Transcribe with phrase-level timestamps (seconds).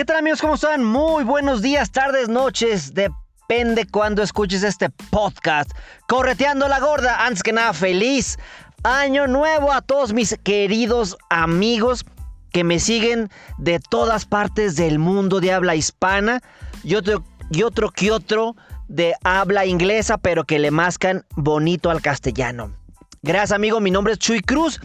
[0.00, 0.40] ¿Qué tal amigos?
[0.40, 0.82] ¿Cómo están?
[0.82, 2.94] Muy buenos días, tardes, noches.
[2.94, 5.72] Depende cuando escuches este podcast.
[6.08, 7.26] Correteando la gorda.
[7.26, 8.38] Antes que nada, feliz
[8.82, 12.06] año nuevo a todos mis queridos amigos
[12.50, 13.28] que me siguen
[13.58, 16.40] de todas partes del mundo de habla hispana
[16.82, 18.56] y otro, y otro que otro
[18.88, 22.74] de habla inglesa, pero que le mascan bonito al castellano.
[23.20, 24.80] Gracias amigo, mi nombre es Chuy Cruz.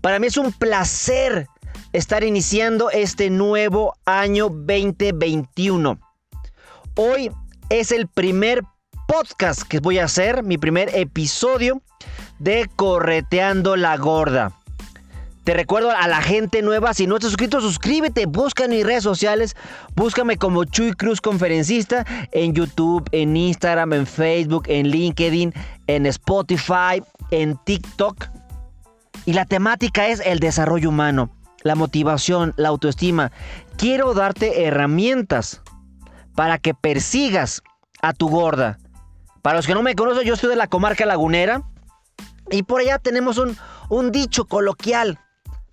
[0.00, 1.46] Para mí es un placer
[1.98, 5.98] estar iniciando este nuevo año 2021.
[6.94, 7.32] Hoy
[7.70, 8.62] es el primer
[9.08, 11.82] podcast que voy a hacer, mi primer episodio
[12.38, 14.52] de Correteando la Gorda.
[15.42, 19.02] Te recuerdo a la gente nueva, si no estás suscrito, suscríbete, busca en mis redes
[19.02, 19.56] sociales,
[19.96, 25.52] búscame como Chuy Cruz Conferencista en YouTube, en Instagram, en Facebook, en LinkedIn,
[25.88, 28.28] en Spotify, en TikTok.
[29.26, 31.32] Y la temática es el desarrollo humano
[31.68, 33.30] la motivación, la autoestima.
[33.76, 35.60] Quiero darte herramientas
[36.34, 37.62] para que persigas
[38.00, 38.78] a tu gorda.
[39.42, 41.62] Para los que no me conocen, yo soy de la comarca lagunera
[42.50, 43.56] y por allá tenemos un,
[43.90, 45.18] un dicho coloquial.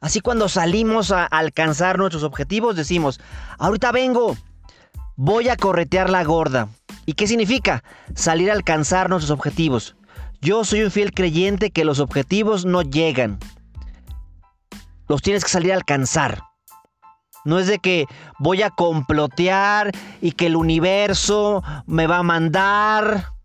[0.01, 3.21] Así cuando salimos a alcanzar nuestros objetivos decimos,
[3.57, 4.35] ahorita vengo,
[5.15, 6.67] voy a corretear la gorda.
[7.05, 7.83] ¿Y qué significa?
[8.15, 9.95] Salir a alcanzar nuestros objetivos.
[10.41, 13.39] Yo soy un fiel creyente que los objetivos no llegan,
[15.07, 16.43] los tienes que salir a alcanzar.
[17.45, 18.07] No es de que
[18.39, 23.35] voy a complotear y que el universo me va a mandar.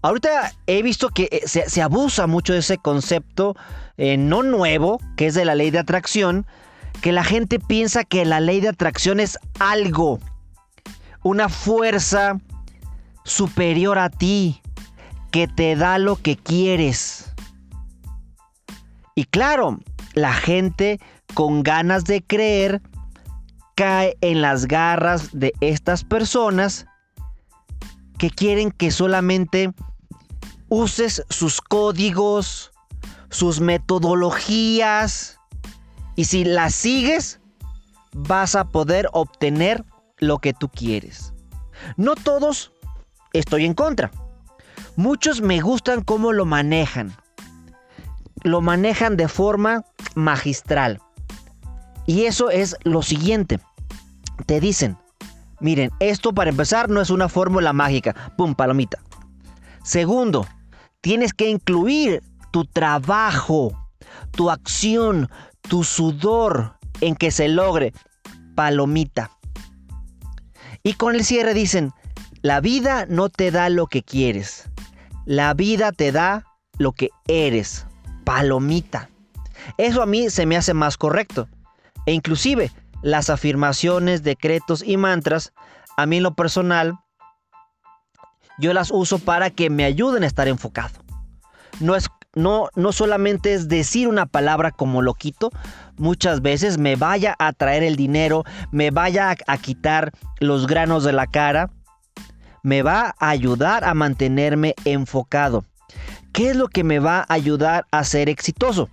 [0.00, 3.54] Ahorita he visto que eh, se, abusa mucho de ese concepto
[3.98, 6.46] eh, no nuevo, que es de la ley de atracción,
[7.02, 10.18] que la gente piensa que la ley de atracción es algo,
[11.22, 12.38] una fuerza
[13.24, 14.62] superior a ti,
[15.30, 17.32] que te da lo que quieres.
[19.14, 19.78] Y claro,
[20.14, 21.00] la gente
[21.34, 22.82] con ganas de creer
[23.74, 26.86] cae en las garras de estas personas
[28.18, 29.72] que quieren que solamente
[30.68, 32.72] uses sus códigos,
[33.30, 35.38] sus metodologías
[36.16, 37.40] y si las sigues
[38.14, 39.84] vas a poder obtener
[40.18, 41.32] lo que tú quieres.
[41.96, 42.72] No todos
[43.32, 44.10] estoy en contra.
[44.96, 47.16] Muchos me gustan cómo lo manejan.
[48.42, 51.00] Lo manejan de forma magistral.
[52.06, 53.60] Y eso es lo siguiente.
[54.46, 54.96] Te dicen,
[55.60, 58.32] miren, esto para empezar no es una fórmula mágica.
[58.36, 58.98] Pum, palomita.
[59.84, 60.46] Segundo,
[61.00, 63.72] tienes que incluir tu trabajo,
[64.32, 65.28] tu acción,
[65.62, 67.92] tu sudor en que se logre.
[68.54, 69.30] Palomita.
[70.82, 71.92] Y con el cierre dicen,
[72.42, 74.68] la vida no te da lo que quieres.
[75.24, 76.44] La vida te da
[76.78, 77.86] lo que eres.
[78.24, 79.08] Palomita.
[79.78, 81.48] Eso a mí se me hace más correcto.
[82.06, 82.70] E inclusive
[83.02, 85.52] las afirmaciones, decretos y mantras,
[85.96, 86.94] a mí en lo personal,
[88.58, 91.02] yo las uso para que me ayuden a estar enfocado.
[91.80, 95.50] No es no, no solamente es decir una palabra como loquito,
[95.98, 101.04] muchas veces me vaya a traer el dinero, me vaya a, a quitar los granos
[101.04, 101.70] de la cara,
[102.62, 105.64] me va a ayudar a mantenerme enfocado.
[106.32, 108.88] ¿Qué es lo que me va a ayudar a ser exitoso?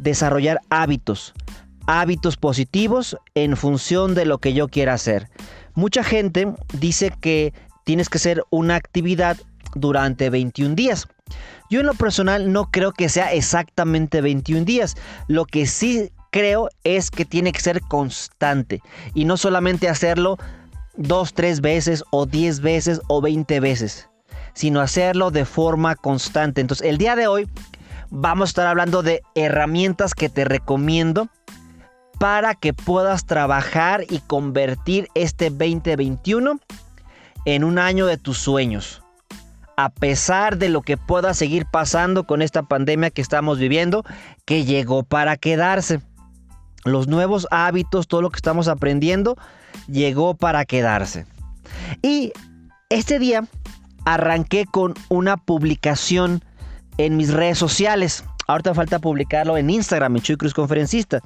[0.00, 1.34] desarrollar hábitos,
[1.86, 5.28] hábitos positivos en función de lo que yo quiera hacer.
[5.74, 7.52] Mucha gente dice que
[7.84, 9.36] tienes que hacer una actividad
[9.74, 11.06] durante 21 días.
[11.70, 14.96] Yo en lo personal no creo que sea exactamente 21 días.
[15.28, 18.82] Lo que sí creo es que tiene que ser constante
[19.14, 20.38] y no solamente hacerlo
[20.96, 24.08] dos, tres veces o 10 veces o 20 veces,
[24.54, 26.60] sino hacerlo de forma constante.
[26.60, 27.48] Entonces el día de hoy
[28.10, 31.28] vamos a estar hablando de herramientas que te recomiendo
[32.18, 36.60] para que puedas trabajar y convertir este 2021
[37.46, 39.02] en un año de tus sueños.
[39.76, 44.04] A pesar de lo que pueda seguir pasando con esta pandemia que estamos viviendo,
[44.44, 46.02] que llegó para quedarse.
[46.84, 49.38] Los nuevos hábitos, todo lo que estamos aprendiendo,
[49.86, 51.24] llegó para quedarse.
[52.02, 52.32] Y
[52.90, 53.44] este día
[54.04, 56.44] arranqué con una publicación
[56.98, 58.24] en mis redes sociales.
[58.46, 61.20] Ahorita falta publicarlo en Instagram, en Chuy Cruz Conferencista.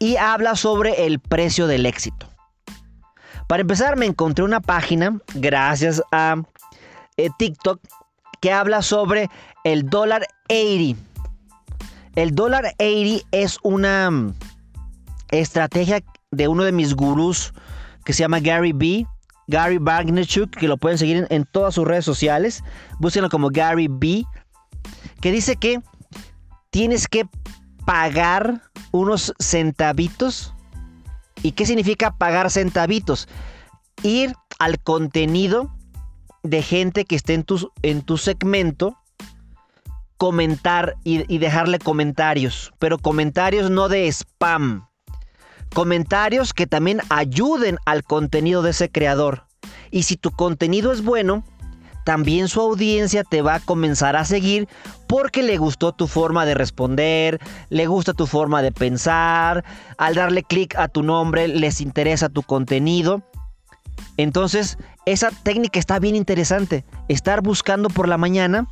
[0.00, 2.28] y habla sobre el precio del éxito.
[3.48, 6.36] Para empezar, me encontré una página, gracias a
[7.16, 7.80] eh, TikTok,
[8.40, 9.28] que habla sobre
[9.64, 11.00] el dólar 80.
[12.14, 14.34] El dólar 80 es una mm,
[15.30, 17.52] estrategia de uno de mis gurús
[18.04, 19.06] que se llama Gary B.
[19.48, 22.62] Gary Vaynerchuk, que lo pueden seguir en, todas sus redes sociales.
[23.00, 24.24] Búsquenlo como Gary B.
[25.20, 25.80] Que dice que
[26.70, 27.24] tienes que
[27.84, 28.62] pagar
[28.92, 30.54] unos centavitos.
[31.42, 33.26] ¿Y qué significa pagar centavitos?
[34.02, 35.74] Ir al contenido
[36.42, 38.98] de gente que esté en tu, en tu segmento,
[40.18, 44.87] comentar y dejarle comentarios, pero comentarios no de spam,
[45.68, 49.44] comentarios que también ayuden al contenido de ese creador.
[49.90, 51.44] Y si tu contenido es bueno,
[52.08, 54.66] también su audiencia te va a comenzar a seguir
[55.06, 57.38] porque le gustó tu forma de responder,
[57.68, 59.62] le gusta tu forma de pensar,
[59.98, 63.22] al darle clic a tu nombre les interesa tu contenido.
[64.16, 66.84] Entonces, esa técnica está bien interesante.
[67.08, 68.66] Estar buscando por la mañana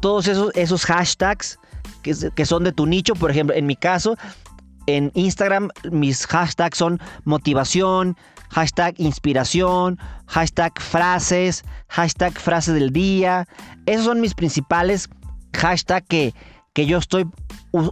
[0.00, 1.58] todos esos, esos hashtags
[2.02, 3.14] que, que son de tu nicho.
[3.14, 4.16] Por ejemplo, en mi caso,
[4.86, 8.16] en Instagram mis hashtags son motivación,
[8.50, 13.46] hashtag inspiración, hashtag frases, hashtag frase del día.
[13.86, 15.08] Esos son mis principales
[15.54, 16.34] hashtags que,
[16.72, 17.26] que yo estoy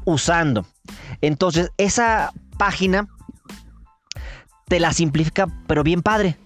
[0.05, 0.67] usando.
[1.21, 3.09] Entonces, esa página
[4.69, 6.37] te la simplifica, pero bien padre.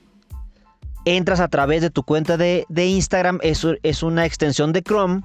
[1.05, 5.21] Entras a través de tu cuenta de, Instagram, es, es, una extensión de Chrome,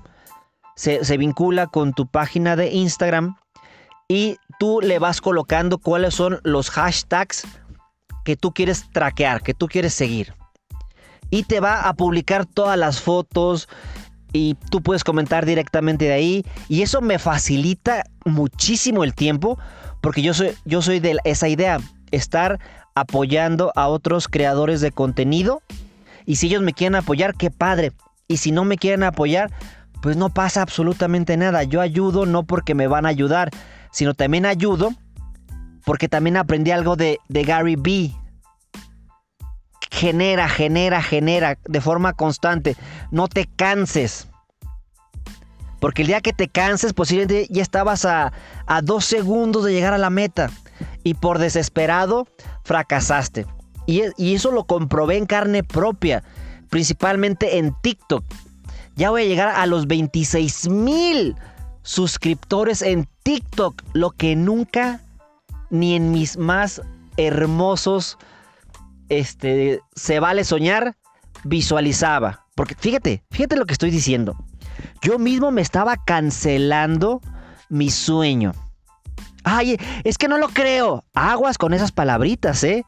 [0.75, 3.37] se, se vincula con tu página de Instagram
[4.09, 7.47] y tú le vas colocando cuáles son los hashtags
[8.25, 10.33] que tú quieres traquear, que tú quieres seguir.
[11.31, 13.67] Y te va a publicar todas las fotos
[14.33, 16.45] y tú puedes comentar directamente de ahí.
[16.67, 19.57] Y eso me facilita muchísimo el tiempo
[20.01, 21.79] porque yo soy, yo soy de esa idea,
[22.11, 22.59] estar
[22.95, 25.61] apoyando a otros creadores de contenido.
[26.25, 27.91] Y si ellos me quieren apoyar, qué padre.
[28.27, 29.51] Y si no me quieren apoyar,
[30.01, 31.63] pues no pasa absolutamente nada.
[31.63, 33.49] Yo ayudo no porque me van a ayudar,
[33.91, 34.91] sino también ayudo
[35.89, 38.13] porque también aprendí algo de, Gary B.
[39.89, 42.75] Genera, genera, genera de forma constante.
[43.09, 44.27] No te canses.
[45.79, 48.31] Porque el día que te canses, posiblemente ya estabas a,
[48.83, 50.51] dos segundos de llegar a la meta.
[51.03, 52.27] Y por desesperado,
[52.63, 53.47] fracasaste.
[53.87, 56.23] Y, y, eso lo comprobé en carne propia.
[56.69, 58.23] Principalmente en TikTok.
[58.95, 61.35] Ya voy a llegar a los 26 mil
[61.81, 65.01] suscriptores en TikTok, lo que nunca
[65.69, 66.81] ni en mis más
[67.15, 68.17] hermosos
[69.07, 70.97] este se vale soñar
[71.43, 74.35] visualizaba, porque fíjate, fíjate lo que estoy diciendo.
[75.03, 77.21] Yo mismo me estaba cancelando
[77.69, 78.53] mi sueño.
[79.43, 81.03] Ay, es que no lo creo.
[81.13, 82.83] Aguas con esas palabritas, ¿eh?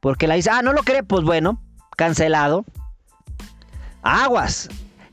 [0.00, 1.62] Porque la dice, ah, no lo cree, pues bueno,
[1.94, 2.64] cancelado.
[4.00, 4.70] Aguas,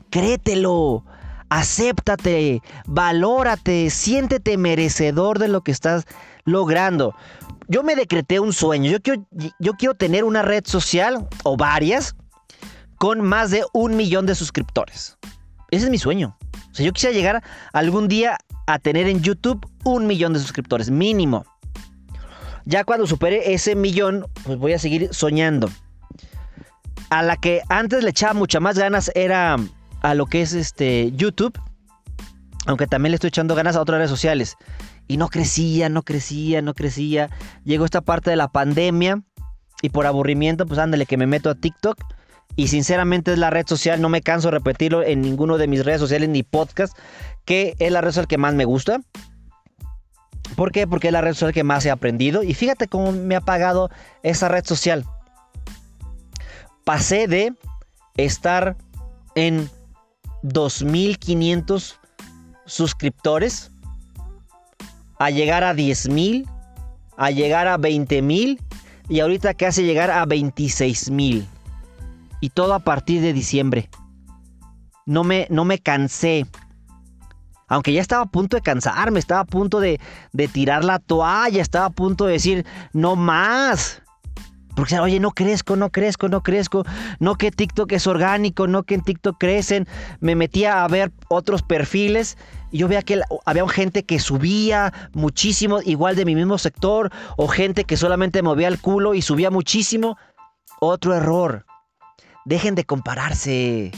[0.08, 1.04] créetelo
[1.48, 6.04] acéptate, valórate, siéntete merecedor de lo que estás
[6.44, 7.14] logrando.
[7.68, 8.90] Yo me decreté un sueño.
[8.90, 9.26] Yo quiero,
[9.58, 12.14] yo quiero tener una red social o varias
[12.98, 15.18] con más de un millón de suscriptores.
[15.70, 16.36] Ese es mi sueño.
[16.70, 20.90] O sea, yo quisiera llegar algún día a tener en YouTube un millón de suscriptores,
[20.90, 21.44] mínimo.
[22.64, 25.70] Ya cuando supere ese millón, pues voy a seguir soñando.
[27.10, 29.56] A la que antes le echaba muchas más ganas era
[30.06, 31.60] a lo que es este YouTube,
[32.66, 34.54] aunque también le estoy echando ganas a otras redes sociales.
[35.08, 37.28] Y no crecía, no crecía, no crecía.
[37.64, 39.20] Llegó esta parte de la pandemia
[39.82, 41.98] y por aburrimiento, pues ándale que me meto a TikTok.
[42.54, 45.84] Y sinceramente es la red social, no me canso de repetirlo en ninguno de mis
[45.84, 46.96] redes sociales ni podcast,
[47.44, 49.00] que es la red social que más me gusta.
[50.54, 50.86] ¿Por qué?
[50.86, 52.44] Porque es la red social que más he aprendido.
[52.44, 53.90] Y fíjate cómo me ha pagado
[54.22, 55.04] esa red social.
[56.84, 57.54] Pasé de
[58.16, 58.76] estar
[59.34, 59.68] en
[60.46, 61.98] 2.500
[62.64, 63.70] suscriptores,
[65.18, 66.46] a llegar a 10.000,
[67.16, 68.58] a llegar a 20.000
[69.08, 71.46] y ahorita hace llegar a 26.000.
[72.40, 73.88] Y todo a partir de diciembre.
[75.06, 76.46] No me, no me cansé.
[77.68, 80.00] Aunque ya estaba a punto de cansarme, estaba a punto de,
[80.32, 84.02] de tirar la toalla, estaba a punto de decir, no más.
[84.76, 86.84] Porque, oye, no crezco, no crezco, no crezco.
[87.18, 89.88] No que TikTok es orgánico, no que en TikTok crecen.
[90.20, 92.36] Me metía a ver otros perfiles
[92.70, 97.48] y yo veía que había gente que subía muchísimo, igual de mi mismo sector, o
[97.48, 100.18] gente que solamente movía el culo y subía muchísimo.
[100.78, 101.64] Otro error.
[102.44, 103.92] Dejen de compararse.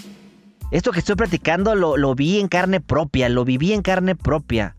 [0.71, 4.77] Esto que estoy platicando lo, lo vi en carne propia, lo viví en carne propia.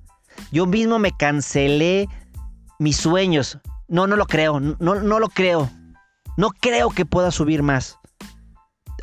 [0.49, 2.07] Yo mismo me cancelé
[2.79, 3.59] mis sueños.
[3.89, 5.69] No, no lo creo, no, no lo creo.
[6.39, 7.99] No creo que pueda subir más.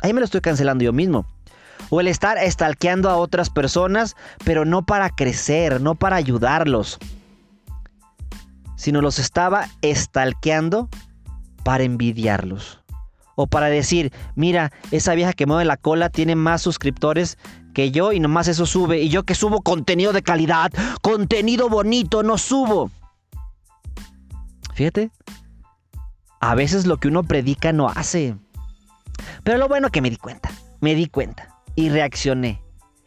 [0.01, 1.27] Ahí me lo estoy cancelando yo mismo.
[1.91, 6.97] O el estar estalqueando a otras personas, pero no para crecer, no para ayudarlos.
[8.75, 10.89] Sino los estaba estalqueando
[11.63, 12.81] para envidiarlos.
[13.35, 17.37] O para decir, mira, esa vieja que mueve la cola tiene más suscriptores
[17.75, 19.03] que yo y nomás eso sube.
[19.03, 20.71] Y yo que subo contenido de calidad,
[21.03, 22.89] contenido bonito, no subo.
[24.73, 25.11] Fíjate,
[26.39, 28.35] a veces lo que uno predica no hace.
[29.43, 30.51] Pero lo bueno que me di cuenta,
[30.81, 32.61] me di cuenta y reaccioné.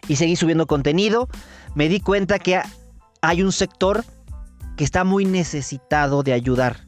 [0.08, 1.28] Y seguí subiendo contenido.
[1.74, 2.60] Me di cuenta que
[3.22, 4.04] hay un sector
[4.76, 6.86] que está muy necesitado de ayudar,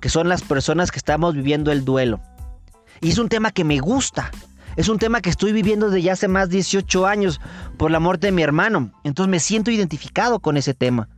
[0.00, 2.20] que son las personas que estamos viviendo el duelo.
[3.00, 4.30] Y es un tema que me gusta.
[4.76, 7.40] Es un tema que estoy viviendo desde hace más de 18 años
[7.78, 8.92] por la muerte de mi hermano.
[9.04, 11.08] Entonces me siento identificado con ese tema.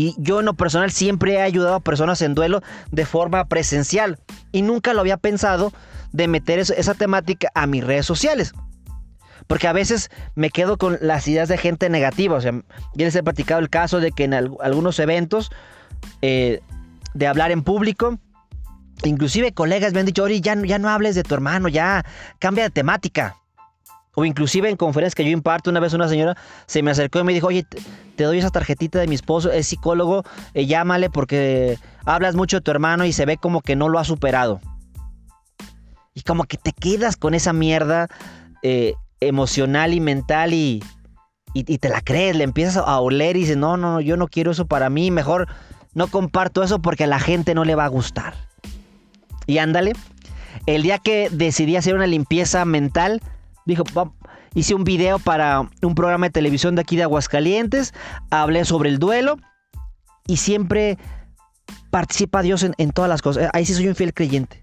[0.00, 2.62] Y yo en lo personal siempre he ayudado a personas en duelo
[2.92, 4.20] de forma presencial.
[4.52, 5.72] Y nunca lo había pensado
[6.12, 8.52] de meter esa temática a mis redes sociales.
[9.48, 12.36] Porque a veces me quedo con las ideas de gente negativa.
[12.36, 12.52] O sea,
[12.94, 15.50] ya les he platicado el caso de que en algunos eventos
[16.22, 16.60] eh,
[17.14, 18.20] de hablar en público,
[19.02, 22.04] inclusive colegas me han dicho, Ori, ya, ya no hables de tu hermano, ya
[22.38, 23.36] cambia de temática.
[24.18, 27.22] O inclusive en conferencias que yo imparto, una vez una señora se me acercó y
[27.22, 27.64] me dijo, oye,
[28.16, 32.62] te doy esa tarjetita de mi esposo, es psicólogo, eh, llámale porque hablas mucho de
[32.62, 34.60] tu hermano y se ve como que no lo ha superado.
[36.14, 38.08] Y como que te quedas con esa mierda
[38.64, 40.82] eh, emocional y mental y,
[41.54, 44.26] y, te la crees, le empiezas a oler y dices, no, no, no, yo no
[44.26, 45.46] quiero eso para mí, mejor
[45.94, 48.34] no comparto eso porque a la gente no le va a gustar.
[49.46, 49.92] Y ándale,
[50.66, 53.22] el día que decidí hacer una limpieza mental,
[53.68, 53.84] dijo,
[54.54, 57.94] hice un video para un programa de televisión de aquí de Aguascalientes,
[58.30, 59.36] hablé sobre el duelo
[60.26, 60.98] y siempre
[61.90, 63.50] participa Dios en, todas las cosas.
[63.52, 64.62] Ahí sí soy un fiel creyente.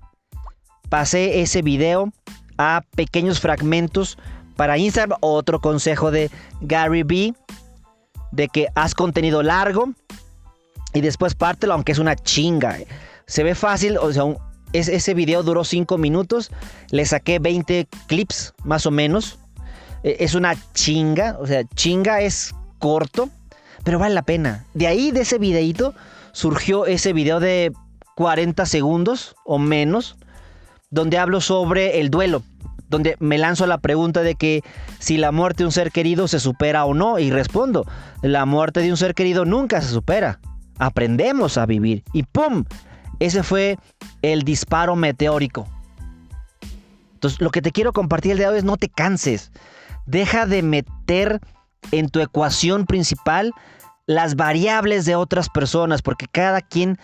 [0.90, 2.12] Pasé ese video
[2.58, 4.18] a pequeños fragmentos
[4.56, 5.18] para Instagram.
[5.22, 6.30] Otro consejo de
[6.62, 7.34] Gary B.
[8.32, 9.94] De que haz contenido largo
[10.94, 12.78] y después pártelo, aunque es una chinga.
[13.28, 14.24] Se ve fácil, o sea,
[14.80, 16.52] ese video duró 5 minutos.
[16.92, 19.40] Le saqué 20 clips, más o menos.
[20.04, 23.30] E, es una chinga, o sea, chinga es corto,
[23.84, 24.66] pero vale la pena.
[24.74, 25.94] De ahí, de ese videito,
[26.32, 27.72] surgió ese video de
[28.16, 30.18] 40 segundos o menos,
[30.90, 32.44] donde hablo sobre el duelo.
[32.88, 34.62] Donde me lanzo la pregunta de que
[35.00, 37.86] si la muerte de un ser querido se supera o no, y respondo,
[38.22, 40.40] la muerte de un ser querido nunca se supera.
[40.78, 42.04] Aprendemos a vivir.
[42.14, 42.64] Y ¡pum!
[43.20, 43.78] Ese fue
[44.22, 45.68] el disparo meteórico.
[47.14, 49.52] Entonces, lo que te quiero compartir el día de hoy es no te canses.
[50.06, 51.40] Deja de meter
[51.92, 53.52] en tu ecuación principal
[54.06, 57.00] las variables de otras personas, porque cada quien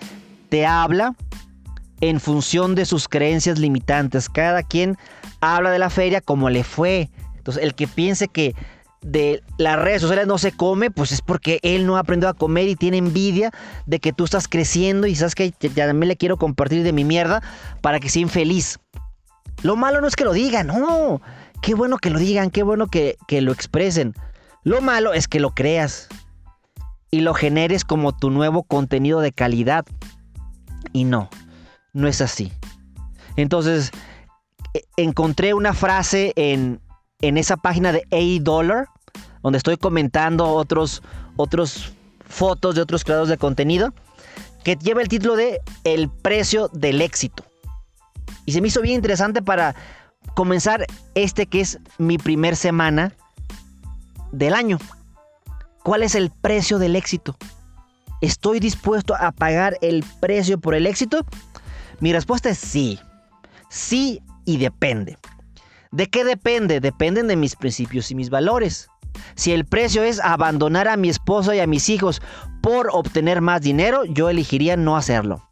[0.49, 1.15] te habla
[2.01, 4.29] en función de sus creencias limitantes.
[4.29, 4.97] Cada quien
[5.39, 7.09] habla de la feria como le fue.
[7.37, 8.53] Entonces, el que piense que
[9.01, 12.35] de las redes sociales no se come, pues es porque él no ha aprendido a
[12.35, 13.51] comer y tiene envidia
[13.87, 17.41] de que tú estás creciendo y sabes que también le quiero compartir de mi mierda
[17.81, 18.79] para que sea infeliz.
[19.63, 21.21] Lo malo no es que lo digan, no.
[21.61, 24.13] Qué bueno que lo digan, qué bueno que, lo expresen.
[24.63, 26.07] Lo malo es que lo creas
[27.09, 29.85] y lo generes como tu nuevo contenido de calidad.
[30.93, 31.29] Y no,
[31.93, 32.51] no es así.
[33.35, 33.91] Entonces,
[34.73, 36.79] e, encontré una frase en,
[37.21, 38.87] en esa página de A-Dollar,
[39.43, 41.01] donde estoy comentando otros,
[41.35, 41.93] otros
[42.27, 43.93] fotos de otros creadores de contenido,
[44.63, 47.43] que lleva el título de El precio del éxito.
[48.45, 49.75] Y se me hizo bien interesante para
[50.35, 53.13] comenzar este que es mi primer semana
[54.31, 54.77] del año.
[55.83, 57.35] ¿Cuál es el precio del éxito?
[58.21, 61.25] ¿Estoy dispuesto a pagar el precio por el éxito?
[61.99, 62.99] Mi respuesta es sí.
[63.69, 65.17] Sí y depende.
[65.91, 66.79] ¿De qué depende?
[66.79, 68.90] Dependen de mis principios y mis valores.
[69.35, 72.21] Si el precio es abandonar a mi esposa y a mis hijos
[72.61, 75.47] por obtener más dinero, yo elegiría no hacerlo.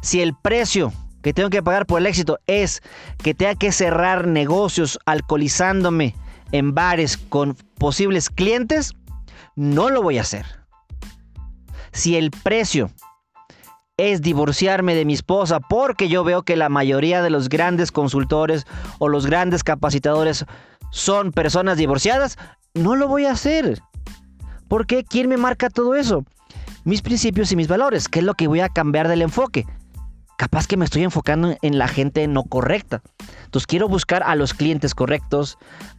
[0.00, 2.82] Si el precio que tengo que pagar por el éxito es
[3.22, 6.14] que tenga que cerrar negocios alcoholizándome
[6.50, 8.94] en bares con posibles clientes,
[9.56, 10.46] no lo voy a hacer.
[11.92, 12.90] Si el precio
[13.96, 18.66] es divorciarme de mi esposa porque yo veo que la mayoría de los grandes consultores
[18.98, 20.46] o los grandes capacitadores
[20.90, 22.38] son personas divorciadas,
[22.74, 23.80] no lo voy a hacer.
[24.68, 25.04] ¿Por qué?
[25.04, 26.24] ¿Quién me marca todo eso?
[26.84, 29.66] Mis principios y mis valores, ¿qué es lo que voy a cambiar del enfoque?
[30.36, 33.02] Capaz que me estoy enfocando en la gente no correcta.
[33.44, 35.58] Entonces quiero buscar a los clientes correctos,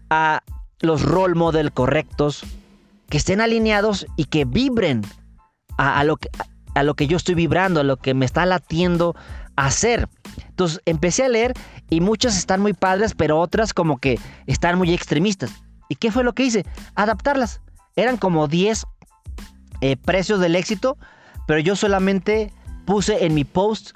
[0.10, 0.44] a
[0.82, 2.44] los role model correctos,
[3.10, 5.02] que estén alineados y que vibren
[5.78, 6.30] a, lo que,
[6.76, 9.16] a lo que yo estoy vibrando, a lo que me está latiendo
[9.56, 10.10] hacer.
[10.50, 11.54] Entonces empecé a leer
[11.90, 15.63] y muchas están muy padres, pero otras como que están muy extremistas.
[15.94, 16.66] ¿Y qué fue lo que hice?
[16.96, 17.62] Adaptarlas.
[17.96, 18.88] Eran como 10
[19.82, 20.98] eh, precios del éxito,
[21.46, 22.52] pero yo solamente
[22.88, 23.96] puse en mi post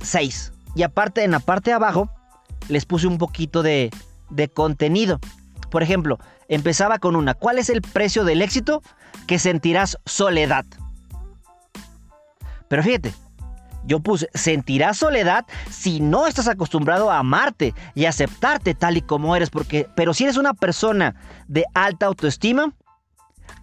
[0.00, 0.52] 6.
[0.76, 2.08] Y aparte, en la parte de abajo,
[2.68, 3.90] les puse un poquito de,
[4.30, 5.18] de contenido.
[5.72, 7.34] Por ejemplo, empezaba con una.
[7.34, 8.80] ¿Cuál es el precio del éxito?
[9.26, 10.64] Que sentirás soledad.
[12.68, 13.12] Pero fíjate,
[13.86, 19.36] yo puse, sentirás soledad si no estás acostumbrado a amarte y aceptarte tal y como
[19.36, 21.14] eres, porque, pero si eres una persona
[21.48, 22.72] de alta autoestima,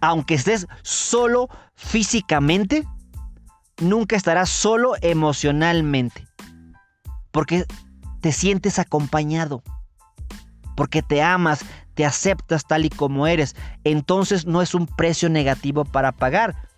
[0.00, 2.86] aunque estés solo físicamente,
[3.78, 6.26] nunca estarás solo emocionalmente,
[7.30, 7.64] porque
[8.20, 9.62] te sientes acompañado,
[10.76, 11.64] porque te amas,
[11.94, 16.71] te aceptas tal y como eres, entonces no es un precio negativo para pagar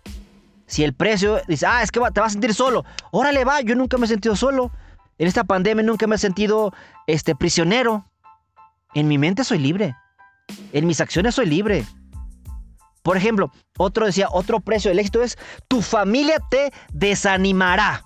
[0.67, 3.75] si el precio dice, ah, es que te vas a sentir solo, órale va, yo
[3.75, 4.71] nunca me he sentido solo.
[5.17, 6.73] En esta pandemia nunca me he sentido
[7.07, 8.05] este, prisionero.
[8.93, 9.95] En mi mente soy libre.
[10.73, 11.85] En mis acciones soy libre.
[13.01, 18.03] Por ejemplo, otro decía, otro precio del éxito es, tu familia te desanimará.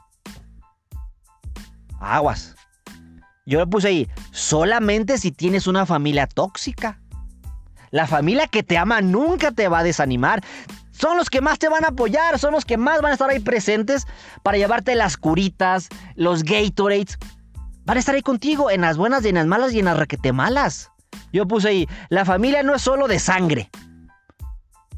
[2.00, 2.56] Aguas.
[3.46, 7.02] Yo le puse ahí, solamente si tienes una familia tóxica.
[7.92, 10.44] La familia que te ama nunca te va a desanimar
[11.00, 13.30] son los que más te van a apoyar, son los que más van a estar
[13.30, 14.06] ahí presentes
[14.44, 17.18] para llevarte las curitas, los Gatorades.
[17.86, 19.98] Van a estar ahí contigo en las buenas y en las malas y en las
[19.98, 20.92] requete malas.
[21.32, 23.70] Yo puse ahí, la familia no es solo de sangre,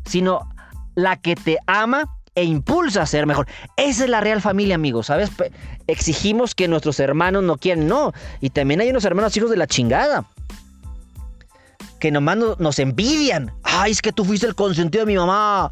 [0.06, 0.50] sino
[0.96, 3.48] la que te ama e impulsa a ser mejor.
[3.78, 5.30] Esa es la real familia, amigos, ¿sabes?
[5.86, 8.12] Exigimos que nuestros hermanos no quieran, no.
[8.40, 10.26] Y también hay unos hermanos hijos de la chingada.
[12.00, 13.54] Que nomás nos envidian.
[13.62, 15.70] Ay, es que tú fuiste el consentido de mi mamá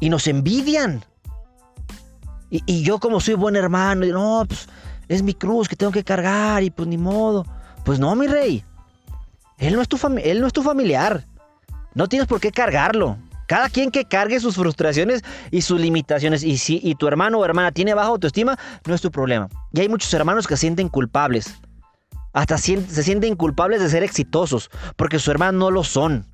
[0.00, 1.04] y nos envidian.
[2.50, 4.68] Y, yo como soy buen hermano, no, pues
[5.08, 7.44] es mi cruz que tengo que cargar y pues ni modo.
[7.84, 8.64] Pues no, mi rey.
[9.58, 11.26] Él no es tu, él no es tu familiar.
[11.94, 13.18] No tienes por qué cargarlo.
[13.46, 16.42] Cada quien que cargue sus frustraciones y sus limitaciones.
[16.42, 19.48] Y si y tu hermano o hermana tiene baja autoestima, no es tu problema.
[19.72, 21.54] Y hay muchos hermanos que se sienten culpables.
[22.34, 26.26] Hasta se sienten culpables de ser exitosos, porque su hermano no lo son.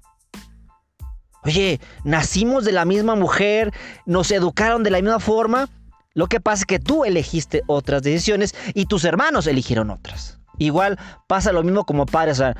[1.44, 3.72] Oye, nacimos de la misma mujer,
[4.07, 5.68] nos educaron de la misma forma.
[6.14, 10.38] Lo que pasa es que tú elegiste otras decisiones y tus hermanos eligieron otras.
[10.59, 12.33] Igual pasa lo mismo como padre.
[12.33, 12.57] O sea,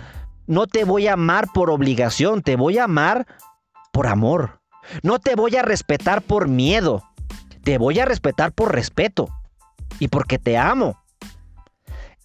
[0.47, 3.27] no te voy a amar por obligación, te voy a amar
[3.93, 4.61] por amor.
[5.03, 7.03] No te voy a respetar por miedo,
[7.63, 9.29] te voy a respetar por respeto
[9.99, 11.01] y porque te amo.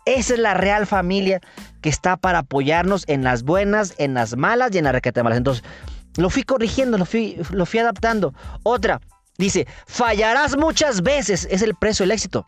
[0.06, 1.39] Esa es la real familia
[1.82, 5.38] que está para apoyarnos en las buenas, en las malas y en las requete malas.
[5.38, 5.63] Entonces,
[6.20, 8.34] lo fui corrigiendo, lo fui, lo fui adaptando.
[8.64, 9.02] Otra,
[9.38, 12.48] dice, fallarás muchas veces, es el precio del éxito.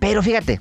[0.00, 0.60] Pero fíjate,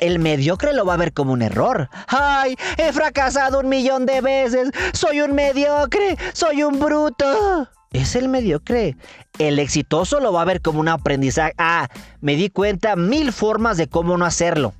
[0.00, 1.88] el mediocre lo va a ver como un error.
[2.06, 2.56] ¡Ay!
[2.76, 4.70] He fracasado un millón de veces.
[4.92, 6.16] Soy un mediocre.
[6.32, 7.68] Soy un bruto.
[7.92, 8.96] Es el mediocre.
[9.38, 11.54] El exitoso lo va a ver como un aprendizaje.
[11.58, 11.88] Ah,
[12.20, 14.72] me di cuenta mil formas de cómo no hacerlo.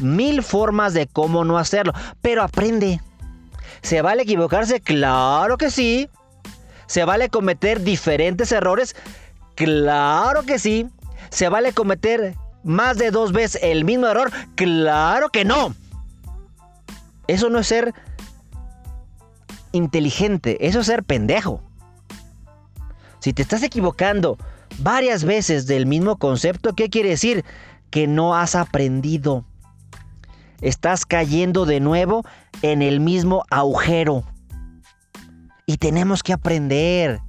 [0.00, 1.92] Mil formas de cómo no hacerlo.
[2.20, 3.00] Pero aprende.
[3.84, 4.80] ¿Se vale equivocarse?
[4.80, 6.08] Claro que sí.
[6.86, 8.96] ¿Se vale cometer diferentes errores?
[9.56, 10.88] Claro que sí.
[11.28, 14.32] ¿Se vale cometer más de dos veces el mismo error?
[14.54, 15.74] Claro que no.
[17.26, 17.92] Eso no es ser
[19.72, 21.60] inteligente, eso es ser pendejo.
[23.18, 24.38] Si te estás equivocando
[24.78, 27.44] varias veces del mismo concepto, ¿qué quiere decir?
[27.90, 29.44] Que no has aprendido.
[30.64, 32.24] Estás cayendo de nuevo
[32.62, 34.24] en el mismo agujero.
[35.66, 37.20] Y tenemos que aprender.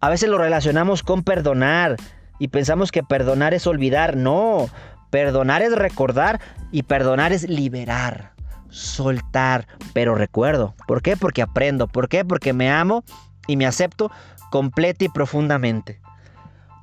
[0.00, 1.94] A veces lo relacionamos con perdonar
[2.40, 4.16] y pensamos que perdonar es olvidar.
[4.16, 4.68] No,
[5.10, 6.40] perdonar es recordar
[6.72, 8.32] y perdonar es liberar,
[8.70, 9.68] soltar.
[9.92, 10.74] Pero recuerdo.
[10.88, 11.16] ¿Por qué?
[11.16, 11.86] Porque aprendo.
[11.86, 12.24] ¿Por qué?
[12.24, 13.04] Porque me amo
[13.46, 14.10] y me acepto
[14.50, 16.00] completa y profundamente.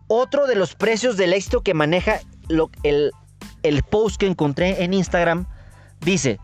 [0.08, 2.21] Otro de los precios del éxito que maneja
[2.84, 3.12] el,
[3.63, 5.47] el post que encontré en Instagram
[6.02, 6.39] dice,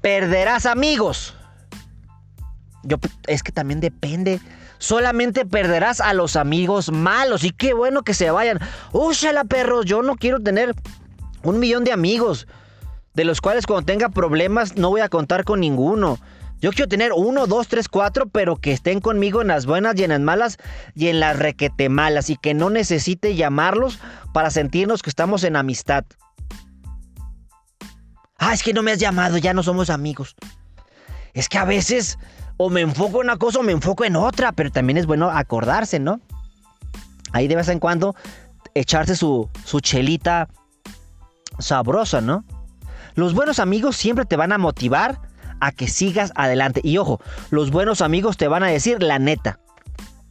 [0.00, 1.34] perderás amigos.
[2.82, 2.96] Yo,
[3.28, 4.40] es que también depende.
[4.78, 7.44] Solamente perderás a los amigos malos.
[7.44, 8.58] Y qué bueno que se vayan.
[8.92, 9.84] Úchala, perros.
[9.86, 10.74] Yo no quiero tener
[11.44, 12.48] un millón de amigos.
[13.14, 16.18] De los cuales cuando tenga problemas no voy a contar con ninguno.
[16.60, 20.04] Yo quiero tener uno, dos, tres, cuatro, pero que estén conmigo en las buenas y
[20.04, 20.58] en las malas
[20.94, 22.30] y en las requete malas.
[22.30, 24.00] Y que no necesite llamarlos
[24.32, 26.04] para sentirnos que estamos en amistad.
[28.44, 30.34] Ah, es que no me has llamado, ya no somos amigos.
[31.32, 32.18] Es que a veces
[32.56, 35.30] o me enfoco en una cosa o me enfoco en otra, pero también es bueno
[35.30, 36.20] acordarse, ¿no?
[37.32, 38.14] ahí de vez en cuando
[38.74, 40.48] echarse su, su chelita
[41.58, 42.44] sabrosa, ¿no?
[43.14, 45.20] Los buenos amigos siempre te van a motivar
[45.60, 46.80] a que sigas adelante.
[46.82, 49.60] Y ojo, los buenos amigos te van a decir la neta.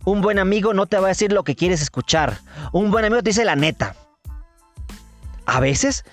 [0.04, 2.40] Un buen amigo no te va a decir lo que quieres escuchar.
[2.72, 3.96] Un buen amigo te dice la neta.
[5.46, 6.04] A veces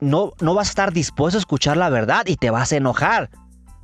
[0.00, 3.30] no, no vas a estar dispuesto a escuchar la verdad y te vas a enojar.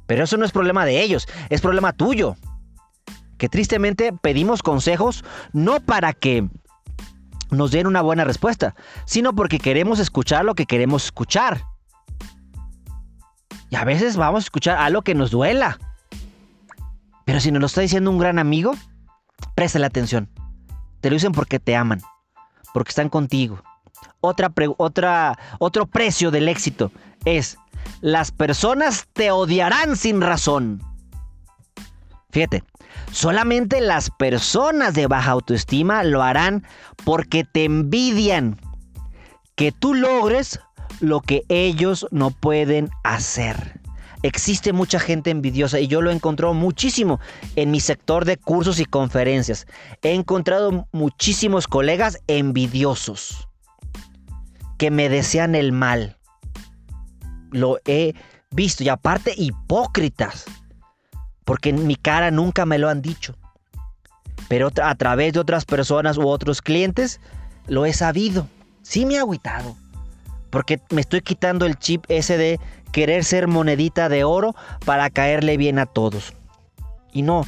[0.06, 2.36] Pero eso no es problema de ellos, es problema tuyo.
[3.38, 6.48] Que tristemente pedimos consejos no para que
[7.50, 8.74] nos den una buena respuesta,
[9.04, 11.62] sino porque queremos escuchar lo que queremos escuchar.
[13.68, 15.78] Y a veces vamos a escuchar algo que nos duela.
[17.24, 18.72] Pero si nos lo está diciendo un gran amigo,
[19.54, 20.30] préstale atención.
[21.00, 22.00] Te lo dicen porque te aman,
[22.72, 23.60] porque están contigo.
[24.20, 26.90] Otra, otra, otro precio del éxito
[27.24, 27.58] es,
[28.00, 30.82] las personas te odiarán sin razón.
[32.30, 32.64] Fíjate,
[33.12, 36.66] solamente las personas de baja autoestima lo harán
[37.04, 38.60] porque te envidian
[39.54, 40.60] que tú logres
[41.00, 43.80] lo que ellos no pueden hacer.
[44.22, 47.20] Existe mucha gente envidiosa y yo lo encontrado muchísimo
[47.54, 49.66] en mi sector de cursos y conferencias.
[50.02, 53.48] He encontrado muchísimos colegas envidiosos
[54.78, 56.16] que me desean el mal.
[57.50, 58.14] Lo he
[58.50, 60.44] visto y aparte hipócritas,
[61.44, 63.36] porque en mi cara nunca me lo han dicho.
[64.48, 67.20] Pero a través de otras personas u otros clientes
[67.66, 68.48] lo he sabido.
[68.82, 69.76] Sí me ha agüitado.
[70.50, 72.60] Porque me estoy quitando el chip ese de
[72.92, 76.32] querer ser monedita de oro para caerle bien a todos.
[77.12, 77.44] Y no,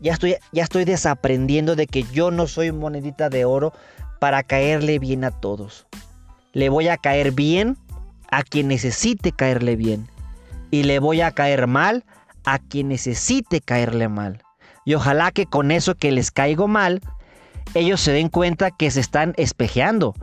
[0.00, 3.72] ya estoy, ya estoy desaprendiendo de que yo no soy monedita de oro
[4.20, 5.86] para caerle bien a todos.
[6.54, 7.76] Le voy a caer bien
[8.30, 10.08] a quien necesite caerle bien.
[10.70, 12.04] Y le voy a caer mal
[12.44, 14.42] a quien necesite caerle mal.
[14.84, 17.00] Y ojalá que con eso que les caigo mal,
[17.74, 20.14] ellos se den cuenta que se están espejeando.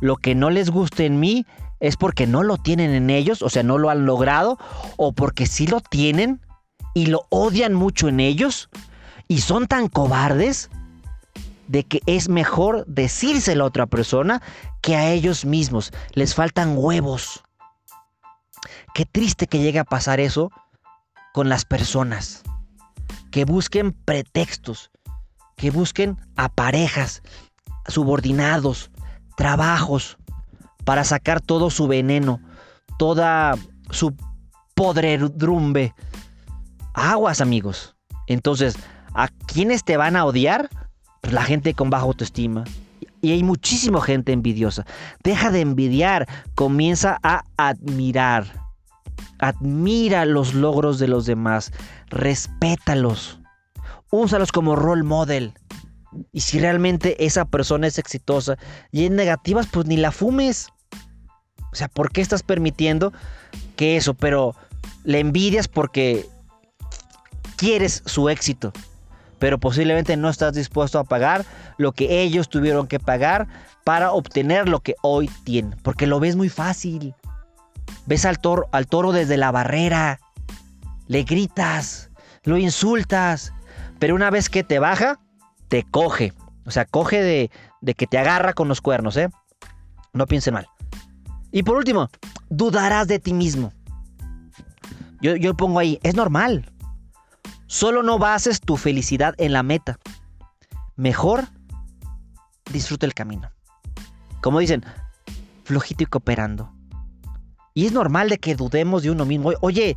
[0.00, 1.46] Lo que no les guste en mí
[1.80, 4.58] es porque no lo tienen en ellos, o sea, no lo han logrado,
[4.96, 6.40] o porque sí lo tienen
[6.94, 8.68] y lo odian mucho en ellos
[9.28, 10.70] y son tan cobardes
[11.68, 14.42] de que es mejor decírselo a otra persona
[14.82, 15.92] que a ellos mismos.
[16.14, 17.44] Les faltan huevos.
[18.94, 20.50] Qué triste que llegue a pasar eso
[21.32, 22.42] con las personas.
[23.30, 24.90] Que busquen pretextos,
[25.56, 27.22] que busquen a parejas,
[27.86, 28.90] subordinados,
[29.36, 30.16] trabajos,
[30.84, 32.40] para sacar todo su veneno,
[32.98, 33.56] toda
[33.90, 34.16] su
[34.74, 35.94] podredumbre.
[36.94, 37.94] Aguas, amigos.
[38.26, 38.76] Entonces,
[39.14, 40.70] ¿a quiénes te van a odiar?
[41.28, 42.64] Pues la gente con baja autoestima.
[43.20, 44.86] Y hay muchísima gente envidiosa.
[45.22, 48.46] Deja de envidiar, comienza a admirar.
[49.38, 51.70] Admira los logros de los demás,
[52.06, 53.40] respétalos.
[54.10, 55.52] Úsalos como role model.
[56.32, 58.56] Y si realmente esa persona es exitosa
[58.90, 60.70] y en negativas, pues ni la fumes.
[61.70, 63.12] O sea, ¿por qué estás permitiendo
[63.76, 64.14] que eso?
[64.14, 64.56] Pero
[65.04, 66.26] le envidias porque
[67.58, 68.72] quieres su éxito.
[69.38, 71.44] Pero posiblemente no estás dispuesto a pagar
[71.76, 73.46] lo que ellos tuvieron que pagar
[73.84, 75.78] para obtener lo que hoy tienen.
[75.82, 77.14] Porque lo ves muy fácil.
[78.06, 80.18] Ves al toro, al toro desde la barrera.
[81.06, 82.10] Le gritas.
[82.44, 83.52] Lo insultas.
[83.98, 85.20] Pero una vez que te baja,
[85.68, 86.32] te coge.
[86.66, 89.28] O sea, coge de, de que te agarra con los cuernos, ¿eh?
[90.12, 90.66] No piensen mal.
[91.50, 92.10] Y por último,
[92.50, 93.72] dudarás de ti mismo.
[95.20, 96.70] Yo, yo pongo ahí, es normal.
[97.68, 99.98] Solo no bases tu felicidad en la meta.
[100.96, 101.44] Mejor
[102.72, 103.52] disfruta el camino.
[104.40, 104.84] Como dicen,
[105.64, 106.72] flojito y cooperando.
[107.74, 109.52] Y es normal de que dudemos de uno mismo.
[109.60, 109.96] Oye,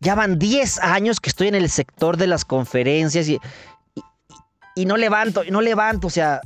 [0.00, 3.38] ya van 10 años que estoy en el sector de las conferencias y,
[4.74, 6.08] y, no levanto, no levanto.
[6.08, 6.40] O sea,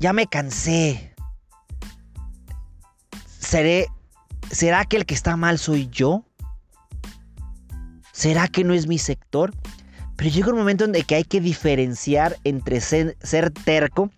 [0.00, 1.14] ya me cansé.
[3.40, 3.86] ¿Seré,
[4.50, 6.26] ¿Será que el que está mal soy yo?
[8.12, 9.54] ¿Será que no es mi sector?
[10.18, 14.10] Pero llega un momento en que hay que diferenciar entre ser, ser terco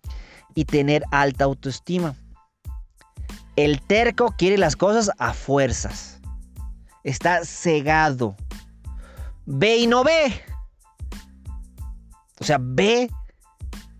[0.55, 2.15] y tener alta autoestima.
[3.55, 6.19] El terco quiere las cosas a fuerzas.
[7.05, 8.35] Está cegado.
[9.45, 10.33] Ve y no ve.
[12.41, 13.11] O sea, ve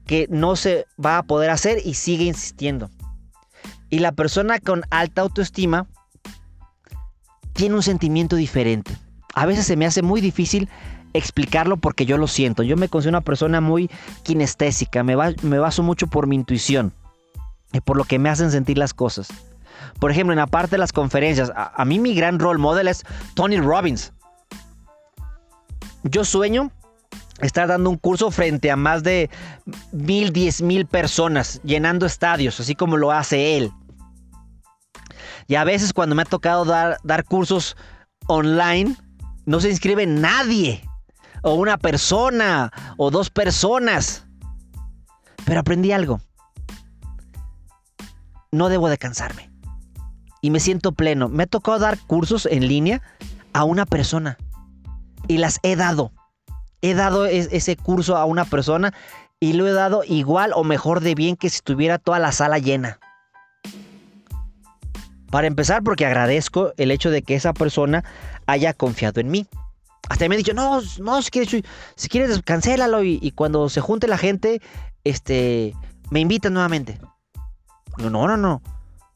[0.07, 2.89] que no se va a poder hacer y sigue insistiendo.
[3.91, 5.87] Y la persona con alta autoestima
[7.53, 8.97] tiene un sentimiento diferente.
[9.35, 10.71] A veces se me hace muy difícil
[11.13, 12.63] explicarlo porque yo lo siento.
[12.63, 13.91] Yo me considero una persona muy
[14.23, 16.93] kinestésica, me, baso mucho por mi intuición
[17.73, 19.29] y por lo que me hacen sentir las cosas.
[19.99, 23.05] Por ejemplo, en la parte de las conferencias, a, mí mi gran role model es
[23.35, 24.13] Tony Robbins.
[26.03, 26.71] Yo sueño
[27.41, 29.31] estar dando un curso frente a más de
[29.93, 33.73] mil, diez mil personas, llenando estadios, así como lo hace él.
[35.47, 37.77] Y a veces cuando me ha tocado dar cursos
[38.27, 38.95] online,
[39.47, 40.83] no se inscribe nadie.
[41.43, 44.27] O una persona, o dos personas.
[45.45, 46.21] Pero aprendí algo.
[48.53, 49.51] No debo de cansarme.
[50.43, 51.29] Y me siento pleno.
[51.29, 53.03] Me ha tocado dar cursos en línea
[53.53, 54.39] a una persona.
[55.29, 56.13] Y las he dado
[56.83, 58.95] he dado ese curso a una persona
[59.39, 62.59] y lo he dado igual o mejor de bien que si tuviera toda la sala
[62.59, 62.99] llena.
[65.31, 68.05] Para empezar, porque agradezco el hecho de que esa persona
[68.47, 69.47] haya confiado en mí.
[70.11, 74.09] Hasta me ha dicho, no, no, si quieres, si quieres cancélalo y, cuando se junte
[74.09, 74.61] la gente,
[75.05, 75.73] este,
[76.11, 76.99] me invitan nuevamente.
[77.97, 78.61] No, no, no, no.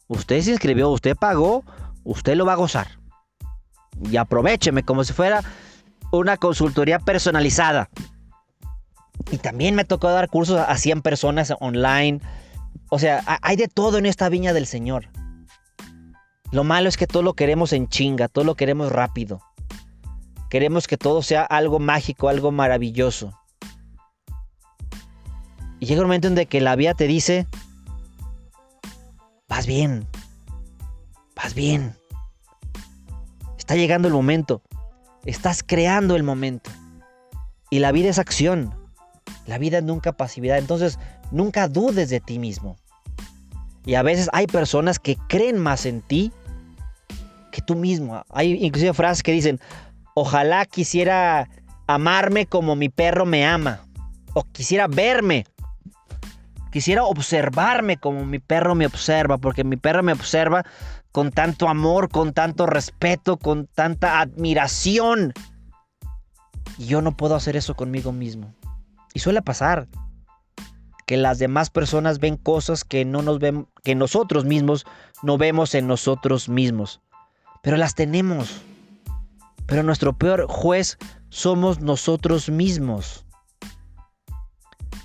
[0.06, 1.64] Usted se inscribió, usted pagó,
[2.04, 3.00] usted lo va a gozar.
[4.08, 5.42] Y aprovecheme como si fuera
[6.12, 7.90] una consultoría personalizada.
[9.32, 12.20] Y también me tocó dar cursos a 100 personas online.
[12.88, 15.08] O sea, hay de todo en esta viña del Señor.
[16.52, 19.40] Lo malo es que todo lo queremos en chinga, todo lo queremos rápido.
[20.54, 23.36] Queremos que todo sea algo mágico, algo maravilloso.
[25.80, 27.48] Y llega un momento en que la vida te dice,
[29.48, 30.06] vas bien,
[31.34, 31.96] vas bien.
[33.58, 34.62] Está llegando el momento.
[35.24, 36.70] Estás creando el momento.
[37.68, 38.72] Y la vida es acción.
[39.48, 40.58] La vida es nunca pasividad.
[40.58, 41.00] Entonces,
[41.32, 42.76] nunca dudes de ti mismo.
[43.84, 46.30] Y a veces hay personas que creen más en ti
[47.50, 48.24] que tú mismo.
[48.30, 49.60] Hay inclusive frases que dicen,
[50.14, 51.48] ojalá quisiera
[51.86, 53.80] amarme como mi perro me ama.
[54.32, 55.46] O quisiera verme.
[56.72, 59.38] Quisiera observarme como mi perro me observa.
[59.38, 60.64] Porque mi perro me observa
[61.12, 65.32] con tanto amor, con tanto respeto, con tanta admiración.
[66.78, 68.52] Y yo no puedo hacer eso conmigo mismo.
[69.12, 69.86] Y suele pasar
[71.06, 74.86] que las demás personas ven cosas que no nos ven, que nosotros mismos
[75.22, 77.00] no vemos en nosotros mismos.
[77.62, 78.62] Pero las tenemos.
[79.66, 80.98] Pero nuestro peor juez
[81.30, 83.24] somos nosotros mismos.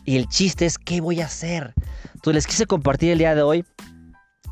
[0.06, 1.74] Y el chiste es qué voy a hacer.
[2.14, 3.66] Entonces les quise compartir el día de hoy